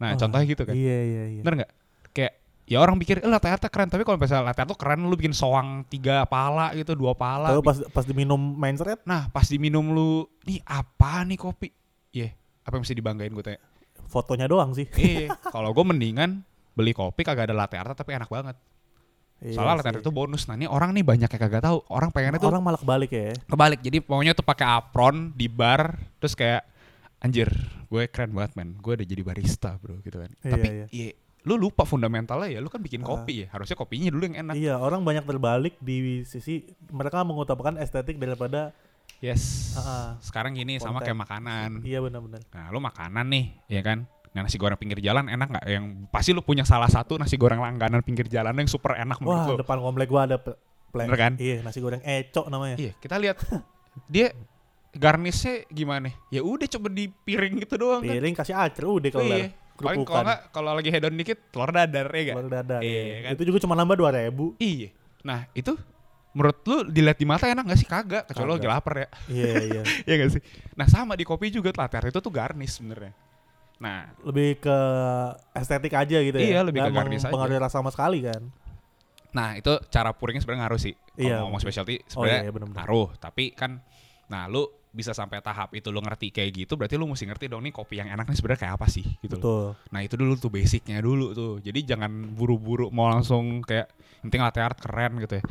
[0.00, 0.72] Nah, Oh, contohnya gitu kan.
[0.72, 1.42] Iya iya iya.
[1.44, 1.72] Bener nggak?
[2.16, 2.32] Kayak
[2.64, 5.14] ya orang pikir eh, latte art keren, tapi kalau misalnya latte art tuh keren, lu
[5.14, 7.52] bikin soang tiga pala gitu, dua pala.
[7.52, 11.68] Tapi pas pas diminum main seret, Nah, pas diminum lu, nih apa nih kopi?
[12.10, 12.32] Iya,
[12.64, 13.60] apa yang mesti dibanggain gue tanya?
[14.10, 14.90] fotonya doang sih.
[14.98, 16.42] Iya, kalau gue mendingan
[16.74, 18.58] beli kopi kagak ada latte art tapi enak banget.
[19.38, 20.50] Iya Soalnya latte art itu bonus.
[20.50, 21.78] Nah, ini orang nih banyak yang kagak tahu.
[21.86, 23.30] Orang pengennya tuh orang malah kebalik ya.
[23.46, 26.66] kebalik jadi maunya tuh pakai apron di bar terus kayak
[27.20, 27.48] anjir
[27.86, 30.86] gue keren banget men gue udah jadi barista bro gitu kan Iya, tapi iya.
[30.90, 31.10] iya
[31.40, 33.16] lu lupa fundamentalnya ya lu kan bikin Ah.
[33.16, 37.76] kopi ya harusnya kopinya dulu yang enak Iya, orang banyak terbalik di sisi mereka mengutamakan
[37.76, 38.72] estetik daripada
[39.18, 40.16] yes ah.
[40.20, 42.40] sekarang gini sama kayak makanan iya benar-benar.
[42.50, 46.30] nah lu makanan nih ya kan nah nasi goreng pinggir jalan enak nggak yang pasti
[46.30, 49.60] lu punya salah satu nasi goreng langganan pinggir jalan yang super enak Wah, menurut lu
[49.60, 50.38] depan komplek gua ada.
[50.90, 51.32] Bener kan?
[51.34, 52.74] Iya, nasi goreng ecok namanya.
[52.74, 53.42] iya kita lihat
[54.06, 54.30] dia
[54.90, 59.26] garnisnya gimana ya udah coba di piring gitu doang kan Piring kasih acer udah kalau
[59.30, 59.48] iya.
[59.80, 62.36] Paling kalau nggak kalau lagi hedon dikit telur dadar ya gak?
[62.36, 62.80] Telur dadar.
[62.84, 63.16] Iya, iya.
[63.24, 63.30] kan?
[63.32, 64.60] Itu juga cuma nambah 2000.
[64.60, 64.88] Iya.
[65.24, 65.72] Nah itu
[66.36, 67.88] menurut lu dilihat di mata enak gak sih?
[67.88, 68.28] Kagak.
[68.28, 68.60] Kecuali lu Kagak.
[68.60, 69.08] lagi lapar ya.
[69.32, 69.82] Iya, iya.
[70.04, 70.42] Iya gak sih?
[70.76, 73.16] Nah sama di kopi juga latte art itu tuh garnish sebenarnya.
[73.80, 74.78] Nah Lebih ke
[75.56, 76.44] estetik aja gitu ya.
[76.44, 77.32] Iya, lebih ke Nggak garnish aja.
[77.32, 78.42] mempengaruhi rasa sama sekali kan.
[79.30, 80.92] nah itu cara pouringnya sebenarnya ngaruh sih.
[80.92, 81.36] Kalau Iya.
[81.40, 83.08] ngomong specialty Oh iya, sebenarnya iya, ngaruh.
[83.16, 83.80] Tapi kan
[84.28, 87.62] nah lu bisa sampai tahap itu lu ngerti kayak gitu berarti lu mesti ngerti dong
[87.62, 89.38] nih kopi yang enak nih sebenarnya kayak apa sih gitu.
[89.38, 89.66] Betul.
[89.94, 91.52] Nah itu dulu tuh basicnya dulu tuh.
[91.62, 93.86] Jadi jangan buru-buru mau langsung kayak
[94.26, 95.44] penting latte art keren gitu ya.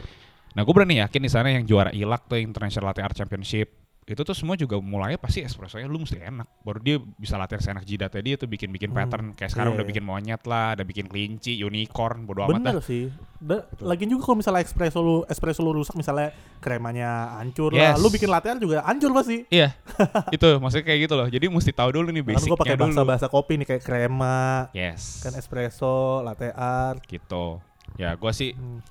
[0.60, 3.70] Nah gue berani yakin di sana yang juara ilak tuh International Latte Art Championship
[4.10, 6.50] itu tuh semua juga mulainya pasti espressonya lu mesti enak.
[6.60, 9.86] Baru dia bisa latihan seenak jidatnya dia tuh bikin-bikin Hmm, pattern kayak sekarang iya, udah
[9.86, 9.92] iya.
[9.94, 13.14] bikin monyet lah, udah bikin kelinci, unicorn, bodo amat Bener sih.
[13.38, 17.94] Da, lagian juga kalau misalnya espresso lu espresso lu rusak misalnya kremanya hancur Yes.
[17.94, 19.46] lah, lu bikin latte art juga hancur pasti.
[19.48, 19.78] Iya,
[20.36, 21.28] itu maksudnya kayak gitu loh.
[21.30, 22.84] Jadi mesti tahu dulu nih Kan basicnya gua pakai dulu.
[22.84, 27.06] bahasa-bahasa kopi nih kayak krema, Yes, kan espresso, latte art.
[27.06, 27.62] gitu.
[27.96, 28.82] Ya gue sih Hmm.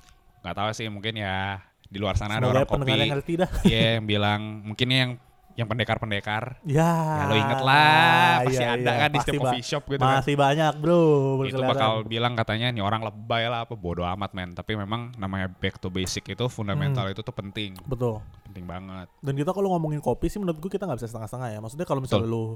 [0.41, 2.93] nggak tahu sih mungkin ya di luar sana ada Semoga orang kopi.
[2.95, 3.51] yang ngerti dah.
[3.69, 5.11] Iya yang bilang mungkin yang
[5.53, 6.87] yang pendekar-pendekar Ya.
[6.87, 9.01] Ya lo inget lah, pasti iya, ada iya.
[9.03, 10.23] kan di setiap coffee shop gitu kan.
[10.23, 11.03] Masih banyak bro.
[11.43, 14.55] Itu bakal bilang katanya nih orang lebay lah apa bodo amat men.
[14.55, 17.11] Tapi memang namanya back to basic itu fundamental Hmm.
[17.11, 18.23] itu tuh penting, Betul.
[18.45, 19.11] penting banget.
[19.19, 21.59] Dan kita kalau ngomongin kopi sih menurut gue kita nggak bisa setengah-setengah ya.
[21.59, 22.55] Maksudnya kalau misalnya lu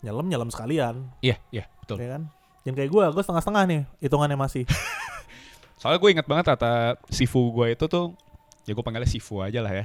[0.00, 2.02] nyelam nyelam sekalian, Iya, iya, betul.
[2.02, 2.26] ya kan?
[2.62, 4.66] Jangan kayak gue, gue setengah-setengah nih hitungannya masih.
[5.78, 8.18] Soalnya gue inget banget kata Sifu gue itu tuh,
[8.64, 9.84] ya gue panggilnya Sifu aja lah ya.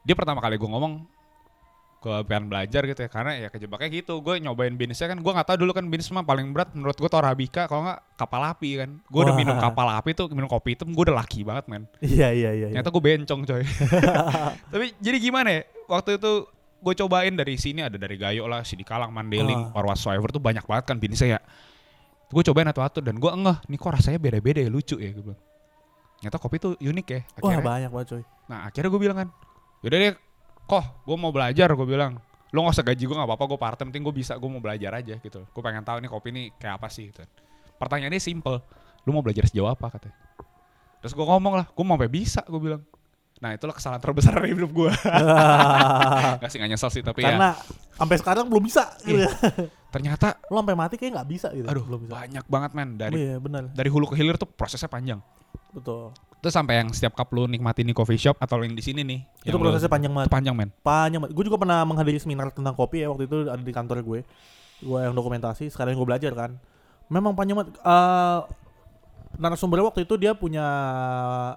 [0.00, 1.04] Dia pertama kali gue ngomong,
[2.00, 4.24] gue pengen belajar gitu ya, karena ya kejebaknya gitu.
[4.24, 7.08] Gue nyobain beansnya kan, gue nggak tahu dulu kan beans mah paling berat menurut gue
[7.08, 8.90] tuh Arabica, kalau nggak kapal api kan.
[9.12, 11.84] Gue udah minum kapal api tuh, minum kopi hitam, gue udah laki banget men.
[12.00, 12.66] Iya iya iya.
[12.72, 12.80] iya.
[12.80, 13.64] Ternyata gue bencong coy.
[14.72, 15.62] Tapi jadi gimana ya?
[15.92, 16.32] Waktu itu
[16.80, 19.76] gue cobain dari sini ada dari Gayo lah, Sidikalang, Mandeling, Ah.
[19.76, 21.40] or whatsoever tuh banyak banget kan beansnya ya.
[22.32, 25.40] Gue cobain satu-satu dan gue ngeh, nih kok rasanya beda-beda ya, lucu ya gue bilang.
[26.20, 27.20] Ternyata kopi tuh unik ya.
[27.40, 28.22] Wah Akhirnya, banyak banget coy.
[28.44, 29.28] nah akhirnya gue bilang kan,
[29.80, 30.14] yaudah deh,
[30.68, 32.20] koh gue mau belajar gue bilang.
[32.52, 34.60] Lo gak usah gaji gue gak apa-apa, gue part time, penting gue bisa, gue mau
[34.60, 35.40] belajar aja gitu.
[35.48, 37.24] Gue pengen tahu nih kopi nih kayak apa sih gitu.
[37.80, 38.60] Pertanyaannya simple,
[39.08, 40.18] lu mau belajar sejauh apa katanya.
[41.00, 42.84] Terus gue ngomong lah, gue mau sampai bisa gue bilang.
[43.40, 44.92] Nah itulah kesalahan terbesar dari hidup gue.
[46.40, 47.50] Gak sih gak nyesel sih tapi ya Karena
[47.94, 49.16] sampai sekarang belum bisa gitu.
[49.18, 49.32] Iya.
[49.88, 51.66] ternyata Lo sampai mati kayak nggak bisa gitu.
[51.66, 52.12] aduh belum bisa.
[52.14, 53.62] banyak banget men dari Iya benar.
[53.68, 55.18] dari hulu ke hilir tuh prosesnya panjang.
[55.70, 56.14] Betul.
[56.38, 59.20] Terus sampai yang setiap cup lu nikmatin di coffee shop atau yang di sini nih.
[59.42, 60.26] Itu yang lu- prosesnya panjang banget.
[60.26, 60.68] itu panjang men.
[60.78, 61.32] Panjang banget.
[61.32, 64.20] Gue juga pernah menghadiri seminar tentang kopi ya waktu itu ada di kantor gue.
[64.80, 66.50] Gue yang dokumentasi, sekarang gue belajar kan.
[67.06, 67.74] Memang panjang banget.
[67.76, 68.38] Eh
[69.38, 70.66] narasumbernya waktu itu dia punya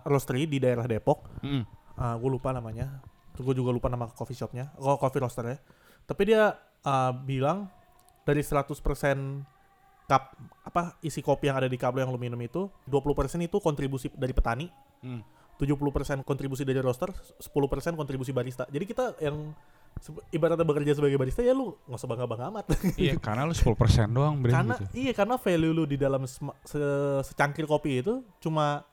[0.05, 1.25] roastery di daerah Depok.
[1.41, 1.63] Mm.
[1.93, 3.01] gue lupa namanya.
[3.33, 5.57] Gue juga lupa nama coffee shopnya, oh, coffee roasternya.
[6.05, 6.53] Tapi dia
[6.85, 7.69] eh, bilang
[8.27, 8.73] dari 100%
[10.03, 10.23] cup
[10.67, 14.11] apa isi kopi yang ada di cup lo yang lo minum itu 20% itu kontribusi
[14.13, 14.67] dari petani,
[15.03, 15.19] Mm.
[15.59, 18.63] 70% kontribusi dari roaster, 10% kontribusi barista.
[18.71, 19.51] Jadi kita yang
[20.29, 22.65] ibaratnya bekerja sebagai barista ya lu nggak usah bangga-bangga amat.
[23.01, 23.71] iya, karena lu 10%
[24.11, 24.85] doang bro karena gitu.
[24.93, 26.43] iya karena value lu di dalam se-
[27.23, 28.83] secangkir kopi itu cuma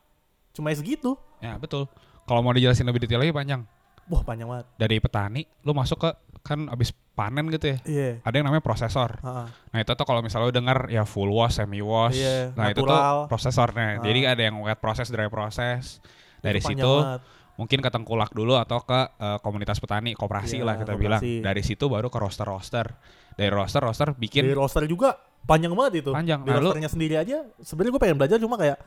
[0.55, 1.19] cuma segitu.
[1.39, 1.87] Ya, betul.
[2.27, 3.63] Kalau mau dijelasin lebih detail lagi panjang.
[4.11, 4.67] Wah, panjang banget.
[4.75, 6.11] Dari petani, lu masuk ke
[6.43, 7.79] kan abis panen gitu ya.
[7.85, 8.11] Iya.
[8.25, 9.21] Ada yang namanya prosesor.
[9.21, 9.47] Heeh.
[9.51, 12.81] Nah itu tuh kalau misalnya lu dengar ya full wash, semi wash, Iya, nah itu
[12.83, 13.29] tuh natural.
[13.29, 13.89] prosesornya.
[14.01, 14.03] Ah.
[14.03, 16.01] Jadi ada yang wet proses, dry proses.
[16.41, 17.21] Dari Itu situ banget.
[17.61, 21.05] Mungkin ke tengkulak dulu atau ke eh, komunitas petani, koperasi Iya, lah kita koperasi.
[21.05, 21.45] bilang.
[21.45, 22.97] Dari situ baru ke roster-roster.
[23.37, 25.13] Dari roster-roster Di bikin roster juga
[25.45, 26.11] panjang banget itu.
[26.11, 26.41] Panjang.
[26.41, 28.81] Di Nah, lu- rosternya sendiri aja sebenarnya gue pengen belajar cuma kayak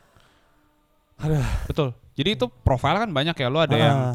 [1.66, 1.94] betul.
[2.14, 3.48] Jadi itu profile kan banyak ya.
[3.48, 4.14] Lu ada yang ah,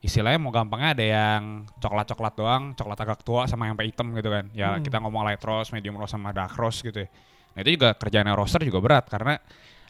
[0.00, 1.42] istilahnya mau gampangnya ada yang
[1.78, 4.44] coklat-coklat doang, coklat agak tua sama yang hitam gitu kan.
[4.52, 4.84] Ya Hmm.
[4.84, 7.08] kita ngomong light roast, medium roast sama dark roast gitu ya.
[7.54, 9.38] Nah itu juga kerjaannya roaster juga berat karena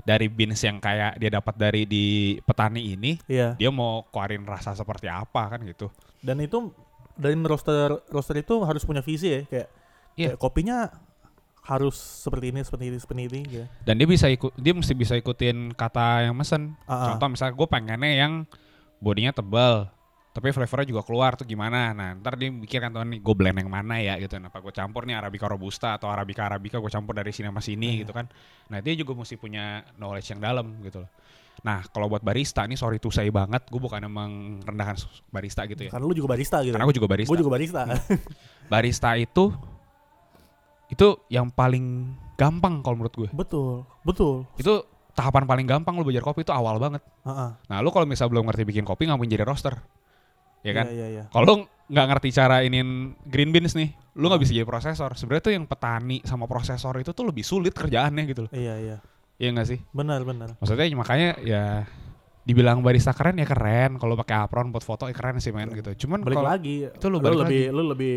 [0.04, 3.56] dari beans yang kayak dia dapat dari di petani ini, iya.
[3.56, 5.88] dia mau keluarin rasa seperti apa kan gitu.
[6.20, 6.72] Dan itu
[7.16, 9.68] dari roster roster itu harus punya visi ya kayak,
[10.14, 10.28] Iya.
[10.34, 10.78] kayak kopinya
[11.64, 13.64] harus seperti ini seperti ini seperti ini gitu.
[13.88, 16.76] Dan dia bisa ikut, dia mesti bisa ikutin kata yang mesen.
[16.84, 17.06] Ah, ah.
[17.14, 18.32] Contoh misalnya gue pengennya yang
[19.00, 19.88] bodinya tebal,
[20.34, 21.94] tapi flavornya juga keluar tuh gimana.
[21.94, 24.34] Nah ntar dia mikir kan tuh nih gue blend yang mana ya gitu.
[24.36, 27.62] Nah, Apa gue campur nih Arabica Robusta atau Arabica Arabica gue campur dari sini sama
[27.62, 28.00] sini Iya.
[28.02, 28.26] gitu kan.
[28.66, 31.10] Nah dia juga mesti punya knowledge yang dalam gitu loh.
[31.62, 34.98] Nah kalau buat barista nih sorry to say banget, gue bukan emang rendahkan
[35.30, 35.90] barista gitu ya.
[35.94, 36.74] Karena lu juga barista gitu.
[36.74, 37.30] Karena gue juga barista.
[37.30, 37.80] Gue juga barista.
[38.66, 39.54] Barista itu
[40.90, 43.28] itu yang paling gampang kalau menurut gue.
[43.30, 44.44] betul, betul.
[44.58, 44.82] Itu
[45.14, 47.00] tahapan paling gampang lu belajar kopi itu awal banget.
[47.22, 47.50] Heeh.
[47.70, 49.78] Nah, lu kalau misalnya belum ngerti bikin kopi nggak mungkin jadi roaster.
[50.64, 50.84] Ya kan?
[50.88, 51.22] Iya, iya, iya.
[51.28, 55.12] Kalau lu nggak ngerti cara inin green beans nih, lu nggak bisa jadi prosesor.
[55.14, 58.50] Sebenarnya tuh yang petani sama prosesor itu tuh lebih sulit kerjaannya gitu loh.
[58.50, 58.96] Iya, iya.
[59.36, 59.78] Iya nggak sih?
[59.92, 60.56] Benar, benar.
[60.56, 61.84] Maksudnya makanya ya
[62.42, 64.00] dibilang barista keren ya keren.
[64.00, 66.08] Kalau pakai apron buat foto ya keren sih men gitu.
[66.08, 66.88] Cuman Balik kalau lagi.
[66.88, 68.16] itu lu lu balik lebih lu lebih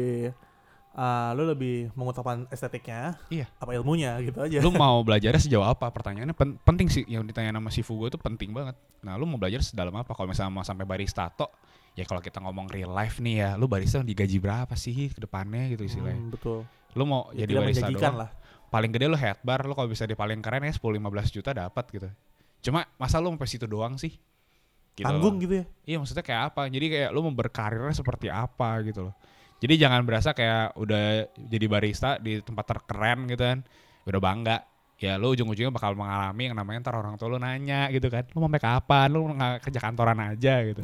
[0.94, 3.46] ah, lu lebih mengutamakan estetiknya Iya.
[3.58, 4.58] apa ilmunya gitu aja.
[4.62, 5.90] lu mau belajarnya sejauh apa?
[5.90, 8.78] Pertanyaannya pen- penting sih yang ditanya sama si Fugo itu penting banget.
[9.02, 10.14] Nah, lu mau belajar sedalam apa?
[10.14, 11.50] Kalau misalnya mau sampai barista tok,
[11.98, 15.66] ya kalau kita ngomong real life nih ya, lu barista digaji berapa sih ke depannya
[15.68, 16.22] gitu istilahnya.
[16.22, 16.60] Hmm, betul.
[16.94, 18.16] Lu mau Ya, jadi barista doang.
[18.16, 18.30] lah.
[18.68, 21.50] Paling gede lu head bar, lu kalau bisa di paling keren ya 10 15 juta
[21.52, 22.08] dapat gitu.
[22.62, 24.14] Cuma masa lu sampai situ doang sih?
[24.94, 25.42] Gitu Tanggung loh.
[25.42, 25.66] gitu ya.
[25.86, 26.62] Iya maksudnya kayak apa?
[26.68, 29.16] Jadi kayak lu mau berkarirnya seperti apa gitu loh.
[29.58, 33.60] Jadi jangan berasa kayak udah jadi barista di tempat terkeren gitu kan.
[34.06, 34.58] Udah bangga.
[34.98, 38.26] Ya lu ujung-ujungnya bakal mengalami yang namanya ntar orang tua lu nanya gitu kan.
[38.34, 39.08] Lu mau sampai kapan?
[39.14, 40.82] Lu nggak kerja kantoran aja gitu.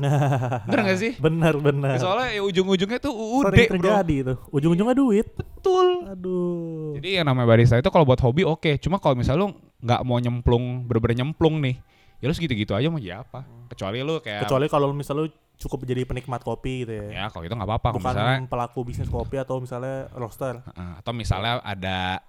[0.70, 1.18] Bener gak sih?
[1.18, 1.98] Benar, benar.
[1.98, 3.78] Ya, soalnya ya ujung-ujungnya tuh UUD Sering bro.
[3.82, 4.34] terjadi itu.
[4.54, 5.28] Ujung-ujungnya duit.
[5.34, 6.06] Betul.
[6.14, 6.94] Aduh.
[7.02, 8.78] Jadi yang namanya barista itu kalau buat hobi oke.
[8.78, 11.82] Cuma kalau misalnya lu nggak mau nyemplung, bener-bener nyemplung nih.
[12.22, 13.42] Ya lu segitu-gitu aja mau jadi apa?
[13.74, 17.08] Kecuali lu kayak Kecuali kalau misalnya lu cukup jadi penikmat kopi gitu ya.
[17.10, 17.98] ya kalau itu nggak apa-apa.
[17.98, 20.62] Bukan misalnya pelaku bisnis kopi atau misalnya roaster.
[21.02, 22.22] Atau misalnya ada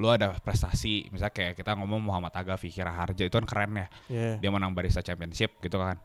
[0.00, 3.86] lu ada prestasi misalnya kayak kita ngomong Muhammad Aga Fikir Harja itu kan keren ya.
[4.08, 4.30] Iya.
[4.40, 6.00] dia menang barista championship gitu kan.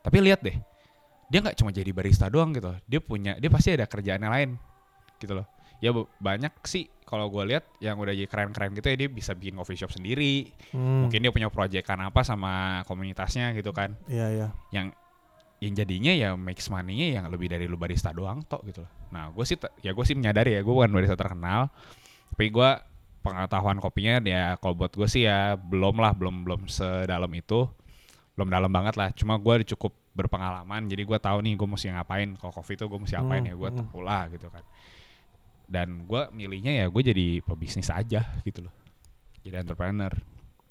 [0.00, 0.56] Tapi lihat deh
[1.30, 2.74] dia nggak cuma jadi barista doang gitu.
[2.90, 4.50] Dia punya dia pasti ada kerjaannya lain
[5.22, 5.46] gitu loh.
[5.80, 9.56] Ya banyak sih kalau gue lihat yang udah jadi keren-keren gitu ya dia bisa bikin
[9.56, 10.52] coffee shop sendiri.
[10.74, 13.96] Hmm, mungkin dia punya proyekan apa sama komunitasnya gitu kan.
[14.04, 14.48] Iya, iya.
[14.74, 14.92] yang
[15.60, 18.92] yang jadinya ya makes money-nya yang lebih dari lu barista doang tok gitu loh.
[19.12, 21.68] Nah gue sih ya gue sih menyadari ya gue bukan barista terkenal,
[22.32, 22.70] tapi gue
[23.20, 27.68] pengetahuan kopinya ya kalau buat gue sih ya belum lah belum belum sedalam itu,
[28.36, 29.08] belum dalam banget lah.
[29.12, 32.98] Cuma gue cukup berpengalaman jadi gue tahu nih gue mesti ngapain kalau kopi itu gue
[32.98, 33.78] mesti apain Hmm, ya gue hmm.
[33.78, 34.64] tempuh lah gitu kan.
[35.70, 38.74] Dan gue milihnya ya gue jadi pebisnis aja gitu loh,
[39.46, 40.10] jadi entrepreneur.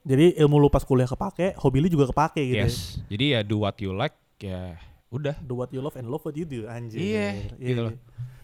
[0.04, 2.68] Jadi ilmu lu pas kuliah kepake, hobi lu juga kepake gitu ya.
[2.68, 4.76] Yes, jadi ya do what you like ya
[5.10, 5.36] udah.
[5.40, 7.00] Do what you love and love what you do, anjir.
[7.00, 7.94] Iya, gitu loh.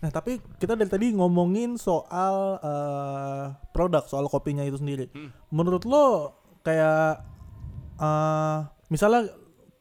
[0.03, 3.44] Nah, tapi kita dari tadi ngomongin soal eh,
[3.75, 5.11] produk, soal kopinya itu sendiri.
[5.11, 5.35] Hmm.
[5.51, 6.31] Menurut lo
[6.63, 7.19] kayak
[7.99, 8.57] eh
[8.87, 9.27] misalnya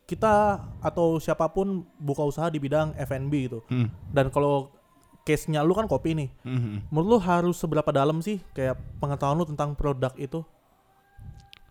[0.05, 3.63] kita atau siapa pun buka usaha di bidang F&B gitu.
[3.71, 3.89] Hmm.
[4.11, 4.75] Dan kalau
[5.25, 6.29] case-nya lu kan kopi nih.
[6.45, 6.93] Mhm.
[6.93, 10.45] Menurut lu harus seberapa dalam sih kayak pengetahuan lu tentang produk itu?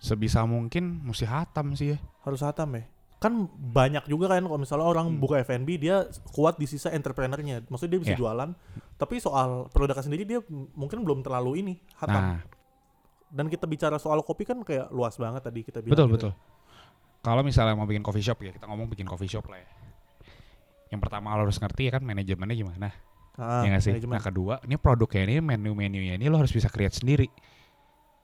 [0.04, 1.98] sebisa mungkin mesti hatam sih ya.
[2.28, 2.84] Harus hatam ya?
[3.24, 5.24] Kan banyak juga kan kalau misalnya orang Hmm.
[5.24, 7.64] buka F&B dia kuat di sisa entrepreneurnya.
[7.66, 8.20] Maksudnya dia bisa Iya.
[8.20, 8.50] jualan,
[8.94, 10.44] tapi soal produknya sendiri dia
[10.76, 12.20] mungkin belum terlalu ini hatam.
[12.20, 12.40] Nah,
[13.32, 15.96] Dan kita bicara soal kopi kan kayak luas banget tadi kita bilang.
[15.96, 16.30] betul gitu.
[16.30, 16.32] betul.
[17.24, 19.70] Kalau misalnya mau bikin coffee shop ya, kita ngomong bikin coffee shop lah ya.
[20.92, 22.94] Yang pertama lo harus ngerti ya kan manajemennya gimana,
[23.34, 23.90] Ah, ya nggak sih?
[23.90, 24.14] manajemen.
[24.14, 27.26] Nah kedua, ini produknya ini menu-menunya ini lo harus bisa create sendiri.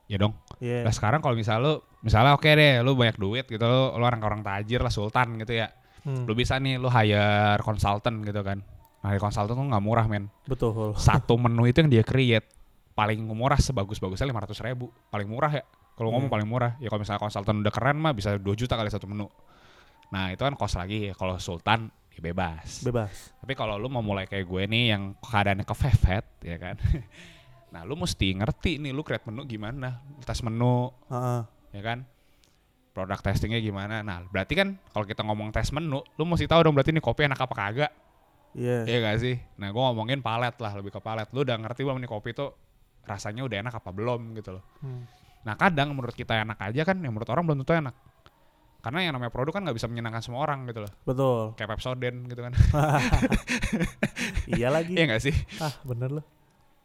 [0.06, 0.38] Ya dong.
[0.60, 0.86] Iya.
[0.86, 4.22] Nah sekarang kalau misalnya lo, misalnya oke deh, lo banyak duit gitu, lo, lo orang
[4.22, 5.68] orang tajir lah, sultan gitu ya.
[6.02, 6.24] Hmm.
[6.24, 8.64] Lo bisa nih, lo hire konsultan gitu kan.
[9.00, 10.28] Nah konsultan tuh nggak murah men.
[10.44, 10.96] Betul.
[11.00, 12.48] Satu menu itu yang dia create
[12.92, 14.92] paling murah sebagus-bagusnya lima ratus ribu.
[15.08, 15.64] Paling murah ya.
[15.96, 16.36] Kalau ngomong Hmm.
[16.36, 16.72] paling murah.
[16.80, 19.28] Ya kalau misalnya konsultan udah keren mah bisa 2 juta kali satu menu.
[20.12, 21.12] Nah itu kan cost lagi.
[21.16, 22.84] Kalau sultan ya bebas.
[22.84, 23.36] Bebas.
[23.40, 26.76] Tapi kalau lu mau mulai kayak gue nih yang keadaannya kefefet ya kan.
[27.76, 30.00] nah lu mesti ngerti nih lu create menu gimana.
[30.24, 31.40] Tes menu Heeh.
[31.70, 32.06] Ya kan
[32.90, 36.74] produk testingnya gimana nah berarti kan kalau kita ngomong tes menu lu mesti tahu dong
[36.74, 37.92] berarti ini kopi enak apa kagak
[38.50, 38.82] Iya.
[38.82, 42.02] Iya gak sih nah gue ngomongin palet lah lebih ke palet lu udah ngerti belum
[42.02, 42.50] nih kopi tuh
[43.06, 45.06] rasanya udah enak apa belum gitu loh Hmm.
[45.46, 47.94] nah kadang menurut kita enak aja kan yang menurut orang belum tentu enak
[48.80, 51.54] karena yang namanya produk kan nggak bisa menyenangkan semua orang gitu loh Betul.
[51.54, 52.54] kayak Pepsodent gitu kan
[54.58, 54.94] iya lagi.
[54.96, 56.26] iya gak sih Ah, bener loh.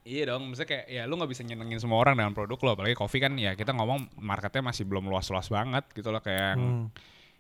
[0.05, 2.93] Iya dong, maksudnya kayak ya lu nggak bisa nyenengin semua orang dengan produk lo, apalagi
[2.93, 6.93] kopi kan ya kita ngomong marketnya masih belum luas-luas banget gitu loh kayak Hmm.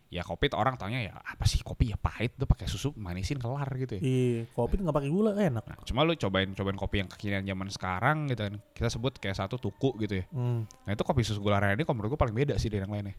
[0.08, 3.36] ya kopi tuh orang taunya ya apa sih kopi ya pahit tuh pakai susu manisin
[3.36, 4.00] kelar gitu ya.
[4.00, 5.64] Iya, kopi nggak pakai gula enak.
[5.66, 8.54] Nah, cuma lu cobain cobain kopi yang kekinian zaman sekarang gitu kan.
[8.72, 10.24] Kita sebut kayak satu tuku gitu ya.
[10.32, 10.64] Hmm.
[10.88, 12.94] Nah, itu kopi susu gula aren ini kalau menurut gue paling beda sih dari yang
[12.96, 13.12] lainnya.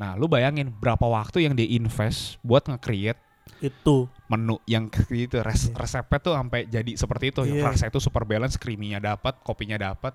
[0.00, 3.20] Nah, lu bayangin berapa waktu yang dia invest buat nge-create
[3.58, 4.10] Itu.
[4.26, 5.78] menu yang gitu res- Iya.
[5.78, 7.66] resepnya tuh sampai jadi seperti itu yang Iya.
[7.68, 10.12] rasanya itu super balance creamy-nya dapat kopinya dapat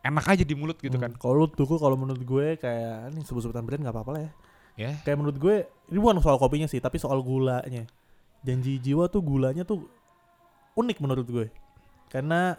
[0.00, 1.20] enak aja di mulut gitu kan Hmm.
[1.20, 4.30] Kalau lu tuku kalau menurut gue kayak ini sebut-sebutan brand nggak apa-apa lah ya.
[4.78, 5.54] ya Kayak menurut gue
[5.86, 7.84] ini bukan soal kopinya sih, tapi soal gulanya.
[8.40, 9.84] Janji jiwa tuh gulanya tuh
[10.74, 11.46] unik menurut gue.
[12.06, 12.56] Karena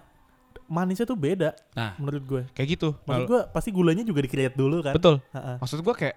[0.65, 2.41] manisnya tuh beda nah menurut gue.
[2.51, 4.93] kayak gitu Maksud gue pasti gulanya juga di-create dulu kan.
[4.93, 5.57] betul Ha-ha.
[5.57, 6.13] maksud gua kayak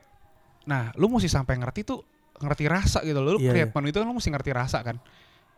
[0.62, 3.74] nah lu mesti sampai ngerti tuh ngerti rasa gitu loh lu Iya, create iya.
[3.74, 4.96] menu itu kan lu mesti ngerti rasa kan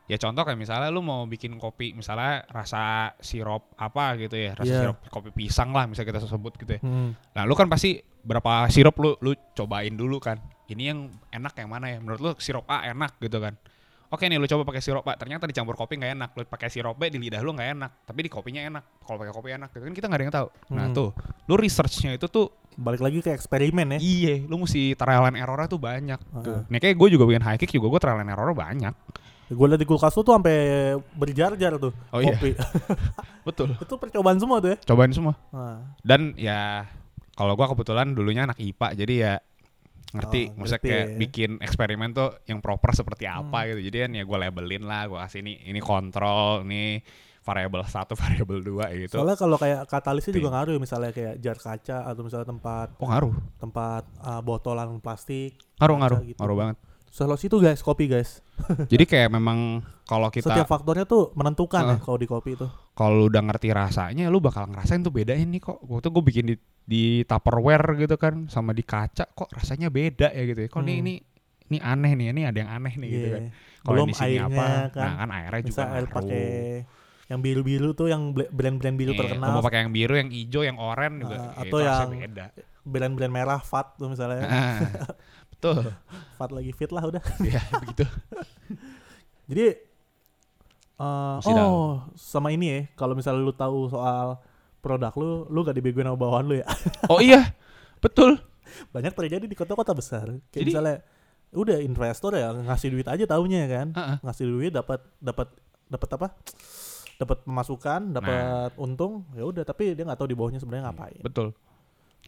[0.04, 2.82] ya contoh kayak misalnya lu mau bikin kopi misalnya rasa
[3.18, 4.80] sirup apa gitu ya rasa Iya.
[4.82, 7.16] sirup kopi pisang lah misalnya kita sebut gitu ya Hmm.
[7.32, 11.68] nah lu kan pasti berapa sirup lu lu cobain dulu kan ini yang enak yang
[11.68, 13.56] mana ya menurut lu sirup A enak gitu kan
[14.04, 16.30] Oke nih lu coba pakai sirup A, ternyata dicampur kopi nggak enak.
[16.32, 19.02] Lu pakai sirup B di lidah lu nggak enak, tapi di kopinya enak.
[19.02, 20.48] Kalau pakai kopi enak, gitu kan kita nggak ada yang tahu.
[20.70, 20.94] Nah Hmm.
[20.94, 21.08] tuh,
[21.42, 23.98] lu researchnya itu tuh Balik lagi ke eksperimen ya.
[23.98, 26.18] Iya, lu mesti trial and errornya tuh banyak.
[26.40, 26.66] Tuh.
[26.66, 28.94] Nih kayak gue juga bikin high kick juga gue trial and errornya banyak.
[29.46, 30.56] Gue liat di kulkas lu tuh sampai
[31.12, 32.32] berjar-jar tuh Oh iya.
[32.32, 32.56] kopi.
[33.46, 33.76] Betul.
[33.84, 34.76] itu percobaan semua tuh ya.
[34.82, 35.34] Cobain semua.
[35.50, 36.88] Nah, Dan ya
[37.34, 39.32] kalau gua kebetulan dulunya anak IPA jadi ya
[40.10, 41.16] ngerti, Oh, maksudnya ngerti kayak ya.
[41.18, 43.68] bikin eksperimen tuh yang proper seperti apa Hmm.
[43.74, 43.80] gitu.
[43.90, 47.02] Jadi kan ya gue labelin lah, gue kasih ini ini kontrol, ini
[47.44, 49.14] variabel satu, variabel dua gitu.
[49.14, 53.06] soalnya kalau kayak katalisnya juga ngaruh ya, misalnya kayak jar kaca atau misalnya tempat Oh
[53.06, 55.60] ngaruh, tempat uh, botolan plastik.
[55.76, 56.40] ngaruh ngaruh, gitu.
[56.40, 56.76] ngaruh banget.
[57.06, 58.42] Selalu situ guys, kopi guys.
[58.90, 62.00] Jadi kayak memang kalau kita Setiap faktornya tuh menentukan ya Heeh.
[62.00, 62.66] kalau di kopi itu.
[62.92, 66.54] kalau udah ngerti rasanya lu bakal ngerasain tuh beda ini kok waktu gue bikin di
[66.80, 70.92] di tupperware gitu kan sama di kaca kok rasanya beda ya gitu ya kok ini
[70.92, 71.02] Hmm.
[71.02, 71.14] ini
[71.64, 73.34] ini aneh nih ini ada yang aneh nih gitu Iya.
[73.34, 73.44] kan
[73.80, 75.00] kalau di sini apa kan.
[75.00, 76.44] nah kan airnya juga air pakai
[77.24, 79.48] yang biru-biru tuh yang brand-brand biru Iya, terkenal.
[79.50, 82.46] mau pakai yang biru yang hijau yang oranye juga Ah, ya atau yang- beda
[82.84, 84.44] Brand-brand merah fat tuh misalnya.
[84.44, 85.08] Ah,
[85.48, 85.88] betul
[86.36, 87.22] fat lagi fit lah udah.
[87.48, 88.04] ya begitu
[89.48, 89.66] Jadi
[90.96, 94.40] uh, oh sama ini ya, kalau misalnya lu tahu soal
[94.78, 96.66] produk lu, lu gak dibegoin sama bawahan lu ya.
[97.08, 97.56] oh iya
[97.98, 98.36] betul
[98.90, 100.28] Banyak terjadi di kota-kota besar.
[100.48, 100.96] Kayak Jadi- misalnya
[101.54, 103.88] udah investor ya ngasih duit aja taunya kan.
[103.92, 104.16] Ah, ah.
[104.20, 105.48] Ngasih duit dapat dapat
[105.86, 106.28] dapat apa?
[107.14, 111.22] Dapat pemasukan, dapat untung, ya udah tapi dia nggak tahu di bawahnya sebenarnya ngapain.
[111.22, 111.54] betul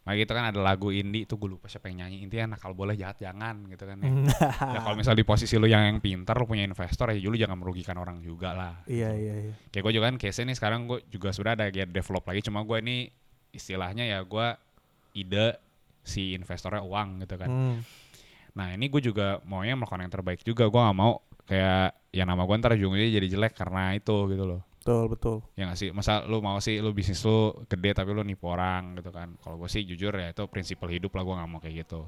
[0.06, 2.78] Nah gitu kan ada lagu indie tuh gue lupa siapa yang nyanyi intinya nah kalau
[2.78, 4.06] boleh jahat jangan gitu kan ya.
[4.06, 4.26] Hmm.
[4.78, 7.58] Ya kalau misal di posisi lu yang yang pintar lu punya investor ya lu jangan
[7.58, 8.74] merugikan orang juga lah.
[8.86, 9.52] iya iya iya.
[9.74, 12.62] Kayak gue juga kan case nih sekarang gue juga sudah ada kayak develop lagi cuma
[12.62, 13.10] gue ini
[13.50, 14.46] istilahnya ya gue
[15.18, 15.58] ide
[16.06, 17.50] si investornya uang gitu kan.
[17.50, 17.76] Hmm.
[18.54, 21.18] Nah ini gue juga maunya melakukan yang terbaik juga gue nggak mau
[21.50, 24.62] kayak ya nama gue ntar ujungnya jadi jelek karena itu gitu loh.
[24.86, 25.36] Betul betul.
[25.58, 25.90] Ya gak sih?
[25.90, 29.34] Masa lu mau sih lu bisnis lu gede tapi lu nipu orang gitu kan.
[29.42, 32.06] Kalau gue sih jujur ya itu prinsipal hidup lah gue nggak mau kayak gitu.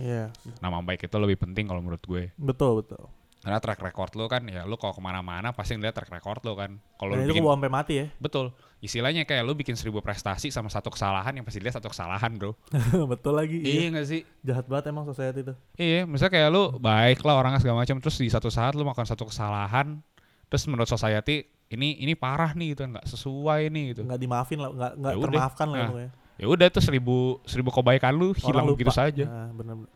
[0.00, 0.32] Iya.
[0.58, 2.32] Nama baik itu lebih penting kalau menurut gue.
[2.34, 3.04] Betul betul.
[3.44, 6.56] Karena track record lu kan ya lu kalau ke mana-mana pasti ngeliat track record lu
[6.56, 6.80] kan.
[6.96, 8.06] Kalau lu bikin sampai mati ya.
[8.16, 8.56] betul.
[8.80, 12.56] Istilahnya kayak lu bikin seribu prestasi sama satu kesalahan yang pasti dilihat satu kesalahan bro.
[13.12, 13.60] betul lagi.
[13.60, 13.96] Iya Iya.
[14.00, 14.20] gak sih?
[14.40, 15.54] Jahat banget emang society itu.
[15.76, 19.04] Iya, misalnya kayak lu baik lah orangnya segala macam terus di satu saat lu melakukan
[19.04, 20.00] satu kesalahan
[20.48, 24.02] terus menurut society ini ini parah nih gitu nggak sesuai nih gitu.
[24.04, 26.10] Nggak dimaafin lah, nggak nggak Ya termaafkan lah Nah.
[26.34, 28.90] Ya udah tuh seribu seribu kebaikan lu hilang lupa.
[28.90, 29.22] saja.
[29.22, 29.86] Nah, bener.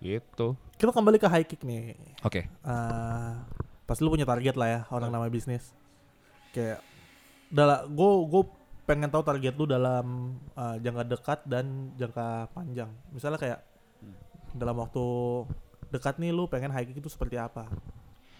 [0.00, 0.56] Gitu.
[0.80, 1.92] Kita kembali ke high kick nih.
[2.24, 2.48] Oke.
[2.48, 3.32] Eh,
[3.84, 5.76] pasti lu punya target lah ya orang namanya bisnis.
[6.56, 6.80] Kayak
[7.52, 8.42] dalam gue gue
[8.88, 12.88] pengen tahu target lu dalam eh, jangka dekat dan jangka panjang.
[13.12, 13.60] Misalnya kayak
[14.56, 15.04] dalam waktu
[15.92, 17.68] dekat nih lu pengen high kick itu seperti apa?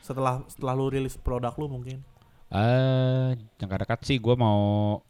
[0.00, 2.00] Setelah setelah lu rilis produk lu mungkin.
[2.46, 3.28] Eh,
[3.58, 5.02] jangka dekat sih gue mau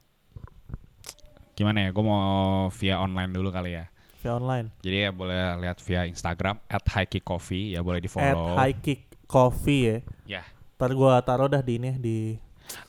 [1.53, 1.89] gimana ya?
[1.93, 3.85] Gue mau via online dulu kali ya.
[4.25, 4.73] Via online.
[4.81, 6.85] Jadi ya boleh lihat via Instagram at
[7.21, 8.57] Coffee ya boleh di At follow.
[8.81, 9.97] Kick Coffee ya.
[10.41, 10.43] Ya.
[10.77, 12.17] Ntar gua taruh dah di ini di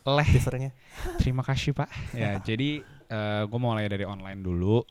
[0.08, 0.28] Leh.
[0.28, 0.72] teasernya.
[1.22, 1.92] Terima kasih pak.
[2.16, 2.84] Ya jadi
[3.48, 4.84] gue mau mulai dari online dulu.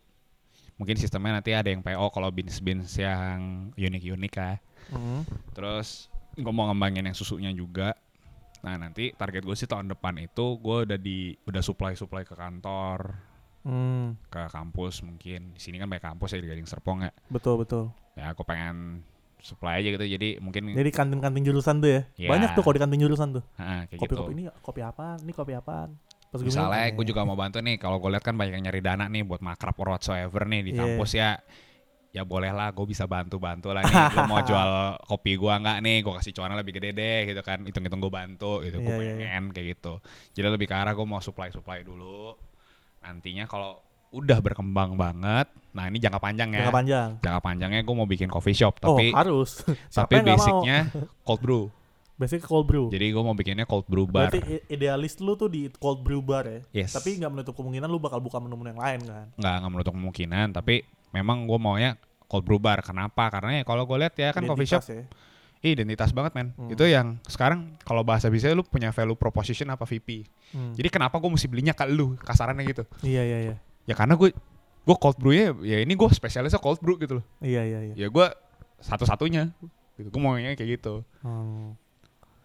[0.76, 4.60] Mungkin sistemnya nanti ada yang PO kalau bins-bins yang unik-unik ya.
[4.92, 5.24] Hmm.
[5.56, 7.96] Terus gue mau ngembangin yang susunya juga.
[8.66, 12.34] Nah nanti target gue sih tahun depan itu gue udah di udah supply supply ke
[12.34, 13.14] kantor,
[13.62, 15.54] Hmm, ke kampus mungkin.
[15.54, 17.10] Di sini kan banyak kampus ya di Gading Serpong ya.
[17.28, 17.90] betul betul.
[18.14, 19.06] Ya aku pengen
[19.38, 20.02] supply aja gitu.
[20.04, 22.02] Jadi mungkin Jadi kantin-kantin jurusan tuh ya.
[22.16, 22.28] Iya.
[22.28, 23.44] Banyak tuh kalau di kantin jurusan tuh.
[23.56, 24.34] ah, kayak Kopi-kopi gitu.
[24.34, 25.18] ini kopi apaan?
[25.22, 25.90] Ini kopi apaan?
[26.26, 27.78] Pas Misalnya gue eh, juga mau bantu nih.
[27.78, 30.70] Kalau gue lihat kan banyak yang nyari dana nih buat makrab or whatsoever nih di
[30.70, 30.80] Iya.
[30.82, 31.30] kampus ya.
[32.16, 34.16] Ya boleh lah, gue bisa bantu-bantu lah nih.
[34.16, 35.96] Lo mau jual kopi gua nggak nih?
[36.00, 37.60] Gue kasih cuannya lebih gede deh gitu kan.
[37.60, 38.80] Hitung-hitung gue bantu gitu.
[38.80, 40.00] Gue Iya, iya, pengen kayak gitu.
[40.32, 42.32] Jadi lebih ke arah gue mau supply-supply dulu.
[43.04, 43.84] Nantinya kalau
[44.16, 46.64] udah berkembang banget, nah ini jangka panjang ya.
[46.64, 47.08] Jangka panjang.
[47.20, 49.60] Jangka panjangnya gue mau bikin coffee shop, oh, tapi harus.
[49.92, 50.88] Siapa tapi basicnya
[51.20, 51.64] cold brew.
[52.16, 52.88] Basic cold brew.
[52.88, 54.28] Jadi gue mau bikinnya cold brew bar.
[54.28, 56.60] Berarti idealis lu tuh di cold brew bar ya.
[56.74, 56.92] Yes.
[56.92, 59.26] Tapi nggak menutup kemungkinan lu bakal buka menu-menu yang lain kan.
[59.34, 63.84] nggak nggak menutup kemungkinan tapi memang gue maunya cold brew bar kenapa karena ya kalau
[63.84, 65.04] gue lihat ya kan coffee shop Identitas ya.
[65.62, 66.68] identitas banget men Hmm.
[66.68, 70.72] itu yang sekarang kalau bahasa bisa lu punya value proposition apa VP Hmm.
[70.72, 73.54] jadi kenapa gue mesti belinya ke lu kasarannya gitu Iya iya iya.
[73.84, 74.32] ya karena gue
[74.82, 77.94] gue cold brew ya ya ini gue spesialisnya cold brew gitu loh Iya iya iya.
[77.94, 78.26] ya gue
[78.80, 79.52] satu-satunya
[79.94, 81.74] gitu gue maunya kayak gitu Hmm.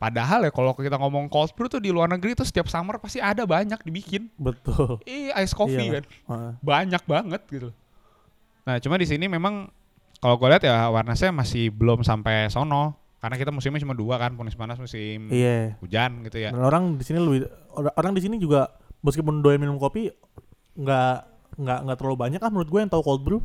[0.02, 3.22] Padahal ya kalau kita ngomong cold brew tuh di luar negeri tuh setiap summer pasti
[3.22, 4.98] ada banyak dibikin Betul.
[5.06, 6.06] ih ice coffee Iya kan
[6.58, 7.70] banyak banget gitu.
[8.62, 9.70] Nah, cuma di sini memang
[10.18, 14.34] kalau gue lihat ya awarenessnya masih belum sampai sono karena kita musimnya cuma dua kan,
[14.34, 15.78] musim panas, musim Iya.
[15.78, 16.50] hujan gitu ya.
[16.50, 17.46] Dan orang di sini lebih
[17.78, 18.74] orang, di sini juga
[19.06, 20.10] meskipun doyan minum kopi
[20.74, 21.14] nggak
[21.62, 23.42] nggak nggak terlalu banyak ah menurut gue yang tahu cold brew.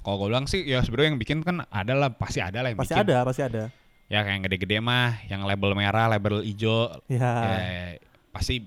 [0.00, 2.80] Kalau gue bilang sih ya sebenarnya yang bikin kan ada lah, pasti ada lah yang
[2.80, 3.04] Pasti bikin.
[3.12, 3.62] ada, pasti ada.
[4.08, 7.28] Ya kayak yang gede-gede mah, yang label merah, label hijau, Ya.
[7.44, 7.58] ya,
[8.32, 8.64] pasti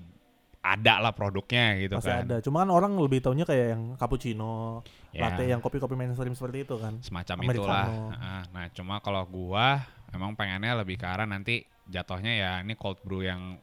[0.62, 2.22] ada lah produknya gitu Pasti kan.
[2.22, 2.36] ada.
[2.38, 5.26] Cuma kan orang lebih taunya kayak yang cappuccino, Ya.
[5.26, 7.02] latte yang kopi-kopi mainstream seperti itu kan.
[7.02, 7.58] semacam Americano.
[7.58, 7.86] itulah.
[8.48, 13.20] Nah, cuma kalau gua emang pengennya lebih ke arah nanti jatuhnya ya ini cold brew
[13.20, 13.58] yang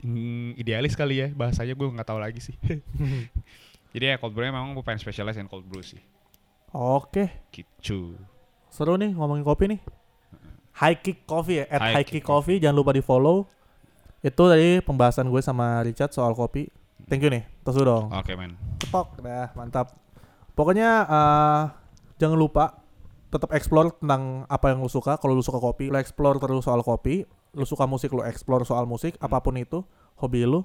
[0.00, 2.56] Hmm, idealis kali ya bahasanya gue nggak tahu lagi sih.
[3.92, 6.00] Jadi ya cold brew memang gue pengen specialize in cold brew sih.
[6.72, 8.16] Oke, Gitu.
[8.72, 9.80] seru nih ngomongin kopi nih.
[10.72, 13.44] High Kick Coffee ya, at High High Kick Kick Coffee jangan lupa di follow.
[14.22, 16.70] Itu tadi pembahasan gue sama Richard soal kopi.
[17.10, 18.04] Thank you nih, terus dulu dong.
[18.14, 18.54] Oke men.
[18.78, 19.98] Cepok, dah mantap.
[20.54, 21.62] Pokoknya eh,
[22.22, 22.82] jangan lupa
[23.32, 25.16] tetap explore tentang apa yang lu suka.
[25.18, 27.24] Kalau lu suka kopi, lu explore terus soal kopi.
[27.52, 29.16] Lu suka musik, lu explore soal musik.
[29.18, 29.80] Apa pun itu,
[30.20, 30.64] hobi lu.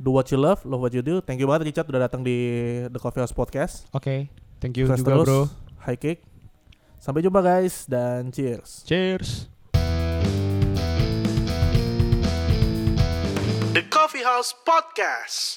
[0.00, 1.20] Do what you love, love what you do.
[1.20, 2.36] Thank you banget Richard udah datang di
[2.88, 3.84] The Coffee House Podcast.
[3.92, 4.32] Oke.
[4.60, 5.40] Thank you Sukses juga terus, bro.
[5.84, 6.29] High kick.
[7.00, 8.84] Sampai jumpa guys dan cheers.
[8.84, 9.48] Cheers.
[13.72, 15.56] The Coffee House Podcast.